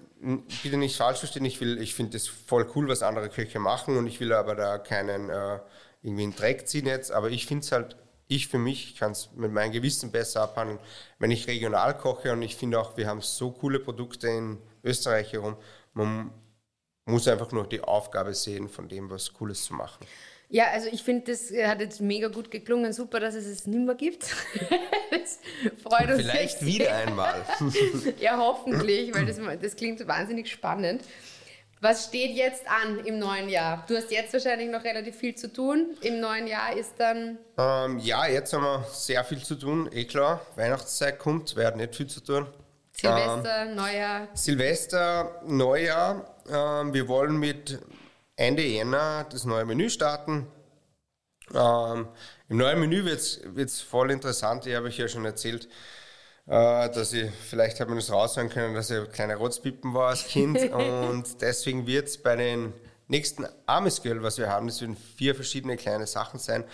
bitte 0.63 0.77
nicht 0.77 0.97
falsch 0.97 1.19
verstehen, 1.19 1.45
ich, 1.45 1.61
ich 1.61 1.95
finde 1.95 2.17
es 2.17 2.29
voll 2.29 2.67
cool, 2.75 2.89
was 2.89 3.03
andere 3.03 3.29
Köche 3.29 3.59
machen 3.59 3.97
und 3.97 4.07
ich 4.07 4.21
will 4.21 4.33
aber 4.33 4.55
da 4.55 4.79
keinen 4.79 5.29
äh, 5.31 5.59
irgendwie 6.03 6.25
einen 6.25 6.37
Dreck 6.37 6.69
ziehen 6.69 6.87
jetzt, 6.87 7.11
aber 7.11 7.31
ich 7.31 7.47
finde 7.47 7.65
es 7.65 7.73
halt 7.73 7.97
ich 8.27 8.49
für 8.49 8.59
mich 8.59 8.97
kann 8.97 9.13
es 9.13 9.31
mit 9.35 9.53
meinem 9.53 9.73
Gewissen 9.73 10.11
besser 10.11 10.43
abhandeln, 10.43 10.79
wenn 11.19 11.31
ich 11.31 11.47
regional 11.47 11.97
koche. 11.97 12.33
Und 12.33 12.43
ich 12.43 12.57
finde 12.57 12.81
auch, 12.81 12.97
wir 12.97 13.07
haben 13.07 13.21
so 13.21 13.51
coole 13.51 13.81
Produkte 13.81 14.29
in 14.29 14.59
Österreich 14.83 15.33
herum. 15.33 15.57
Man 15.93 16.31
muss 17.07 17.29
einfach 17.29 17.53
nur 17.53 17.67
die 17.67 17.81
Aufgabe 17.81 18.35
sehen, 18.35 18.69
von 18.69 18.89
dem 18.89 19.11
was 19.11 19.33
Cooles 19.33 19.65
zu 19.65 19.75
machen. 19.75 20.07
Ja, 20.49 20.67
also 20.73 20.89
ich 20.91 21.03
finde, 21.03 21.33
das 21.33 21.51
hat 21.51 21.81
jetzt 21.81 22.01
mega 22.01 22.29
gut 22.29 22.51
geklungen. 22.51 22.93
Super, 22.93 23.19
dass 23.21 23.35
es 23.35 23.47
es 23.47 23.67
nicht 23.67 23.85
mehr 23.85 23.95
gibt. 23.95 24.23
das 25.11 25.41
freut 25.83 26.11
uns. 26.11 26.23
Vielleicht 26.23 26.65
wieder 26.65 26.95
einmal. 26.95 27.45
ja, 28.21 28.37
hoffentlich, 28.39 29.15
weil 29.15 29.27
das, 29.27 29.41
das 29.61 29.77
klingt 29.77 30.07
wahnsinnig 30.07 30.51
spannend. 30.51 31.03
Was 31.85 32.07
steht 32.07 32.35
jetzt 32.35 32.67
an 32.67 33.05
im 33.05 33.19
neuen 33.19 33.51
Jahr? 33.51 33.85
Du 33.87 33.95
hast 33.95 34.11
jetzt 34.11 34.33
wahrscheinlich 34.33 34.71
noch 34.71 34.83
relativ 34.85 35.17
viel 35.17 35.35
zu 35.35 35.53
tun. 35.53 35.99
Im 36.01 36.19
neuen 36.19 36.47
Jahr 36.47 36.75
ist 36.75 36.95
dann. 36.97 37.37
Ähm, 37.59 37.99
ja, 37.99 38.27
jetzt 38.27 38.55
haben 38.55 38.63
wir 38.63 38.87
sehr 38.91 39.23
viel 39.23 39.43
zu 39.43 39.55
tun, 39.55 39.91
eh 39.93 40.07
klar. 40.07 40.41
Weihnachtszeit 40.57 41.19
kommt, 41.19 41.55
wir 41.57 41.67
haben 41.67 41.77
nicht 41.77 41.95
viel 41.95 42.07
zu 42.07 42.23
tun. 42.23 42.47
Silvester, 42.91 43.67
Neujahr. 43.67 44.29
Silvester, 44.33 45.43
Neujahr. 45.45 46.35
Ähm, 46.51 46.95
wir 46.95 47.07
wollen 47.07 47.37
mit 47.37 47.79
Ende 48.35 48.63
Jänner 48.63 49.27
das 49.31 49.45
neue 49.45 49.67
Menü 49.67 49.91
starten. 49.91 50.47
Ähm, 51.55 52.09
Im 52.49 52.57
neuen 52.57 52.81
Menü 52.81 53.05
wird 53.05 53.21
es 53.69 53.83
voll 53.83 54.11
interessant. 54.11 54.65
Ich 54.65 54.75
habe 54.75 54.87
euch 54.87 54.97
ja 54.97 55.07
schon 55.07 55.27
erzählt, 55.27 55.69
äh, 56.47 56.91
dass 56.91 57.13
ich, 57.13 57.31
vielleicht 57.49 57.81
hat 57.81 57.89
man 57.89 57.97
das 57.97 58.11
raushören 58.11 58.51
können, 58.51 58.75
dass 58.75 58.91
ich 58.91 58.99
ein 58.99 59.13
kleiner 59.13 59.37
Rotzpippen 59.37 59.95
war 59.95 60.11
als 60.11 60.27
Kind. 60.27 60.59
und 60.73 61.41
deswegen 61.41 61.87
wird 61.87 62.09
es 62.09 62.23
bei 62.23 62.37
den 62.37 62.73
nächsten 63.09 63.47
Amesgirl, 63.67 64.23
was 64.23 64.39
wir 64.39 64.49
haben, 64.49 64.67
das 64.67 64.81
werden 64.81 64.97
vier 65.17 65.35
verschiedene 65.35 65.77
kleine 65.77 66.07
Sachen 66.07 66.39
sein, 66.39 66.65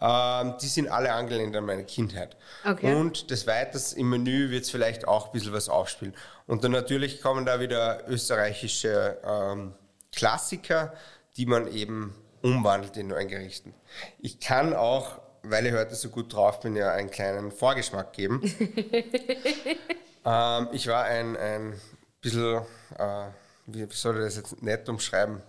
ähm, 0.00 0.54
die 0.60 0.66
sind 0.66 0.88
alle 0.88 1.12
angelehnt 1.12 1.56
an 1.56 1.64
meine 1.64 1.84
Kindheit. 1.84 2.36
Okay. 2.64 2.94
Und 2.94 3.30
des 3.30 3.46
Weiteren 3.46 3.82
im 3.96 4.10
Menü 4.10 4.50
wird 4.50 4.64
es 4.64 4.70
vielleicht 4.70 5.08
auch 5.08 5.26
ein 5.26 5.32
bisschen 5.32 5.52
was 5.52 5.68
aufspielen. 5.68 6.14
Und 6.46 6.64
dann 6.64 6.72
natürlich 6.72 7.20
kommen 7.20 7.46
da 7.46 7.60
wieder 7.60 8.08
österreichische 8.08 9.18
ähm, 9.24 9.74
Klassiker, 10.12 10.92
die 11.36 11.46
man 11.46 11.68
eben 11.72 12.14
umwandelt 12.42 12.96
in 12.96 13.08
neuen 13.08 13.28
Gerichten. 13.28 13.74
Ich 14.20 14.40
kann 14.40 14.74
auch, 14.74 15.20
weil 15.50 15.66
ich 15.66 15.72
heute 15.72 15.94
so 15.94 16.08
gut 16.08 16.32
drauf 16.32 16.60
bin, 16.60 16.76
ja 16.76 16.92
einen 16.92 17.10
kleinen 17.10 17.50
Vorgeschmack 17.50 18.12
geben. 18.12 18.42
ähm, 20.24 20.68
ich 20.72 20.86
war 20.86 21.04
ein, 21.04 21.36
ein 21.36 21.74
bisschen, 22.20 22.62
äh, 22.98 23.26
wie 23.66 23.86
soll 23.90 24.16
ich 24.18 24.24
das 24.24 24.36
jetzt 24.36 24.62
nett 24.62 24.88
umschreiben, 24.88 25.36
ein 25.36 25.42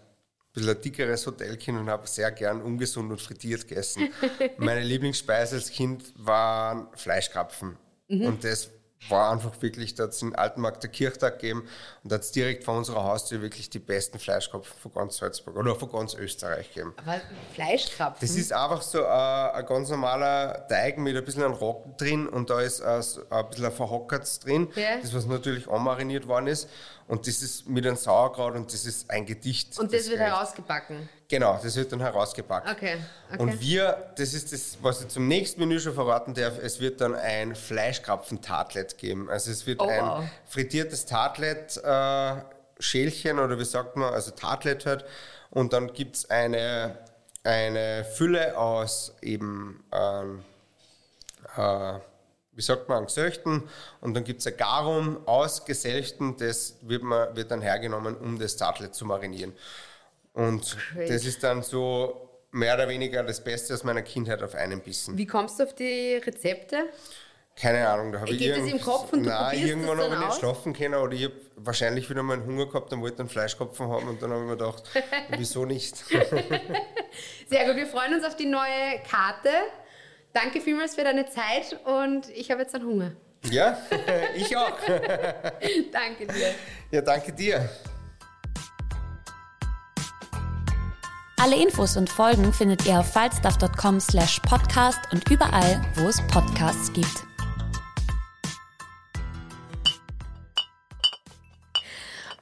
bisschen 0.53 0.75
ein 0.75 0.81
dickeres 0.81 1.25
Hotelkind 1.25 1.79
und 1.79 1.89
habe 1.89 2.07
sehr 2.07 2.31
gern 2.31 2.61
ungesund 2.61 3.11
und 3.11 3.21
frittiert 3.21 3.67
gegessen. 3.67 4.09
Meine 4.57 4.81
Lieblingsspeise 4.81 5.55
als 5.55 5.69
Kind 5.69 6.13
waren 6.15 6.87
Fleischkrapfen. 6.95 7.77
Und 8.09 8.43
das 8.43 8.71
war 9.07 9.31
einfach 9.31 9.53
wirklich, 9.61 9.95
da 9.95 10.03
hat 10.03 10.09
es 10.11 10.21
in 10.21 10.35
Altenmarkt 10.35 10.83
der 10.83 10.89
Kirchtag 10.89 11.39
gegeben 11.39 11.61
und 12.03 12.11
da 12.11 12.15
hat 12.15 12.23
es 12.23 12.31
direkt 12.31 12.65
vor 12.65 12.75
unserer 12.77 13.03
Haustür 13.05 13.41
wirklich 13.41 13.69
die 13.69 13.79
besten 13.79 14.19
Fleischkrapfen 14.19 14.77
von 14.81 14.91
ganz 14.91 15.17
Salzburg 15.17 15.55
oder 15.55 15.73
von 15.75 15.89
ganz 15.89 16.13
Österreich 16.15 16.67
gegeben. 16.73 16.93
Aber 16.97 17.21
Fleischkrapfen. 17.53 18.17
Das 18.27 18.35
ist 18.35 18.51
einfach 18.51 18.81
so 18.81 18.99
äh, 18.99 19.05
ein 19.07 19.65
ganz 19.65 19.89
normaler 19.89 20.67
Teig 20.67 20.97
mit 20.97 21.15
ein 21.15 21.23
bisschen 21.23 21.43
an 21.43 21.53
Rocken 21.53 21.95
drin 21.97 22.27
und 22.27 22.49
da 22.49 22.59
ist 22.59 22.81
äh, 22.81 23.01
ein 23.29 23.49
bisschen 23.49 23.65
ein 23.65 23.71
Verhockerts 23.71 24.39
drin, 24.41 24.67
Ja. 24.75 24.97
das 25.01 25.13
was 25.13 25.25
natürlich 25.25 25.69
anmariniert 25.69 26.27
worden 26.27 26.47
ist. 26.47 26.67
Und 27.09 27.27
das 27.27 27.41
ist 27.41 27.67
mit 27.67 27.85
einem 27.87 27.95
Sauerkraut 27.97 28.53
und 28.55 28.71
das 28.71 28.85
ist 28.85 29.09
ein 29.09 29.25
Gedicht. 29.25 29.79
Und 29.79 29.91
das 29.91 30.07
wird 30.07 30.19
Gericht. 30.19 30.31
herausgebacken. 30.31 31.09
Genau, 31.27 31.59
das 31.61 31.75
wird 31.75 31.91
dann 31.91 32.01
herausgepackt. 32.01 32.69
Okay, 32.69 32.97
okay. 33.31 33.41
Und 33.41 33.59
wir, 33.59 34.11
das 34.15 34.35
ist 34.35 34.53
das, 34.53 34.77
was 34.83 35.01
ich 35.01 35.07
zum 35.07 35.27
nächsten 35.27 35.59
Menü 35.59 35.79
schon 35.79 35.95
verraten 35.95 36.35
darf, 36.35 36.59
es 36.61 36.79
wird 36.79 37.01
dann 37.01 37.15
ein 37.15 37.55
Fleischkrapfen-Tartlet 37.55 38.99
geben. 38.99 39.27
Also 39.27 39.49
es 39.49 39.65
wird 39.65 39.81
Oh, 39.81 39.87
ein 39.87 40.05
wow. 40.05 40.23
frittiertes 40.47 41.07
Tartlet-Schälchen 41.07 43.39
oder 43.39 43.57
wie 43.57 43.65
sagt 43.65 43.95
man, 43.95 44.13
also 44.13 44.29
Tartlet 44.29 44.85
halt. 44.85 45.03
Und 45.49 45.73
dann 45.73 45.91
gibt 45.93 46.15
es 46.15 46.29
eine, 46.29 46.95
eine 47.43 48.05
Fülle 48.05 48.55
aus 48.55 49.15
eben, 49.23 49.83
ähm, 49.91 50.43
äh, 51.57 51.93
wie 52.59 52.63
sagt 52.63 52.89
man, 52.89 53.05
Gesöchten 53.05 53.63
und 54.01 54.13
dann 54.15 54.25
gibt 54.25 54.41
es 54.41 54.47
ein 54.47 54.57
Garum 54.57 55.25
aus 55.25 55.63
Geselchten, 55.63 56.35
das 56.35 56.75
wird, 56.81 57.03
man, 57.03 57.33
wird 57.33 57.51
dann 57.51 57.61
hergenommen, 57.61 58.17
um 58.17 58.37
das 58.37 58.57
Tartlet 58.57 58.93
zu 58.93 59.05
marinieren. 59.05 59.53
Und 60.33 60.75
Great. 60.93 61.09
das 61.09 61.23
ist 61.23 61.41
dann 61.41 61.63
so 61.63 62.29
mehr 62.51 62.73
oder 62.75 62.89
weniger 62.89 63.23
das 63.23 63.41
Beste 63.41 63.73
aus 63.73 63.85
meiner 63.85 64.01
Kindheit 64.01 64.43
auf 64.43 64.55
einen 64.55 64.81
Bissen. 64.81 65.17
Wie 65.17 65.25
kommst 65.25 65.57
du 65.57 65.63
auf 65.63 65.73
die 65.73 66.15
Rezepte? 66.17 66.89
Keine 67.55 67.87
Ahnung, 67.87 68.11
da 68.11 68.19
habe 68.19 68.31
ich 68.31 68.39
Geht 68.39 68.51
das 68.51 68.57
irgend- 68.57 68.73
im 68.73 68.81
Kopf 68.81 69.13
und 69.13 69.21
Nein, 69.21 69.57
irgendwann 69.65 69.99
habe 70.01 70.13
ich 70.15 70.19
nicht 70.19 70.33
schlafen 70.39 70.73
können 70.73 70.95
oder 70.95 71.13
ich 71.13 71.23
habe 71.25 71.33
wahrscheinlich 71.55 72.09
wieder 72.09 72.23
mal 72.23 72.33
einen 72.33 72.45
Hunger 72.45 72.65
gehabt 72.65 72.91
und 72.91 72.99
wollte 73.01 73.19
einen 73.19 73.29
Fleischkopf 73.29 73.79
haben 73.79 74.07
und 74.09 74.21
dann 74.21 74.31
habe 74.31 74.41
ich 74.41 74.47
mir 74.49 74.57
gedacht, 74.57 74.83
wieso 75.37 75.63
nicht? 75.63 75.95
Sehr 77.49 77.65
gut, 77.65 77.75
wir 77.77 77.87
freuen 77.87 78.15
uns 78.15 78.25
auf 78.25 78.35
die 78.35 78.45
neue 78.47 78.99
Karte. 79.09 79.49
Danke 80.41 80.61
vielmals 80.61 80.95
für 80.95 81.03
deine 81.03 81.25
Zeit 81.25 81.77
und 81.83 82.29
ich 82.29 82.49
habe 82.49 82.61
jetzt 82.61 82.73
einen 82.73 82.85
Hunger. 82.85 83.11
ja, 83.51 83.77
ich 84.35 84.55
auch. 84.55 84.77
Danke 85.91 86.27
dir. 86.27 86.55
Ja, 86.91 87.01
danke 87.01 87.33
dir. 87.33 87.69
Alle 91.41 91.55
Infos 91.55 91.97
und 91.97 92.09
Folgen 92.09 92.53
findet 92.53 92.85
ihr 92.85 92.99
auf 92.99 93.11
falstaff.com 93.11 93.99
slash 93.99 94.39
podcast 94.41 94.99
und 95.11 95.29
überall, 95.29 95.81
wo 95.95 96.07
es 96.07 96.21
Podcasts 96.27 96.91
gibt. 96.93 97.28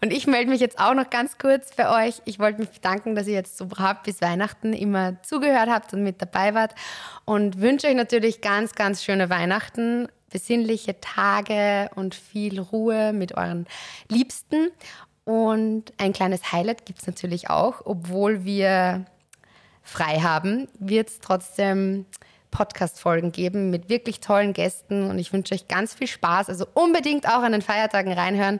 Und 0.02 0.14
ich 0.14 0.28
melde 0.28 0.50
mich 0.50 0.60
jetzt 0.60 0.80
auch 0.80 0.94
noch 0.94 1.10
ganz 1.10 1.38
kurz 1.38 1.74
bei 1.76 2.08
euch. 2.08 2.22
Ich 2.26 2.40
wollte 2.40 2.60
mich 2.60 2.70
bedanken, 2.70 3.16
dass 3.16 3.28
ihr 3.28 3.34
jetzt 3.34 3.58
so 3.58 3.66
brav 3.66 4.04
bis 4.04 4.22
Weihnachten 4.22 4.74
immer 4.74 5.22
zugehört 5.24 5.70
habt 5.70 5.94
und 5.94 6.04
mit 6.04 6.22
dabei 6.22 6.54
wart. 6.54 6.76
Und 7.26 7.60
wünsche 7.60 7.88
euch 7.88 7.96
natürlich 7.96 8.42
ganz, 8.42 8.76
ganz 8.76 9.04
schöne 9.04 9.30
Weihnachten, 9.30 10.08
besinnliche 10.30 11.00
Tage 11.00 11.90
und 11.96 12.16
viel 12.16 12.60
Ruhe 12.60 13.14
mit 13.14 13.36
euren 13.36 13.66
Liebsten. 14.10 14.70
Und 15.24 15.92
ein 15.98 16.14
kleines 16.14 16.52
Highlight 16.52 16.86
gibt 16.86 17.00
es 17.00 17.08
natürlich 17.08 17.50
auch, 17.50 17.82
obwohl 17.86 18.46
wir 18.46 19.06
frei 19.84 20.20
haben, 20.20 20.68
wird 20.80 21.10
es 21.10 21.20
trotzdem 21.20 22.06
Podcast-Folgen 22.52 23.32
geben 23.32 23.70
mit 23.70 23.90
wirklich 23.90 24.20
tollen 24.20 24.54
Gästen 24.54 25.10
und 25.10 25.20
ich 25.20 25.34
wünsche 25.34 25.54
euch 25.54 25.68
ganz 25.68 25.94
viel 25.94 26.08
Spaß. 26.08 26.50
Also 26.50 26.66
unbedingt 26.74 27.28
auch 27.28 27.42
an 27.42 27.52
den 27.52 27.62
Feiertagen 27.62 28.14
reinhören. 28.14 28.60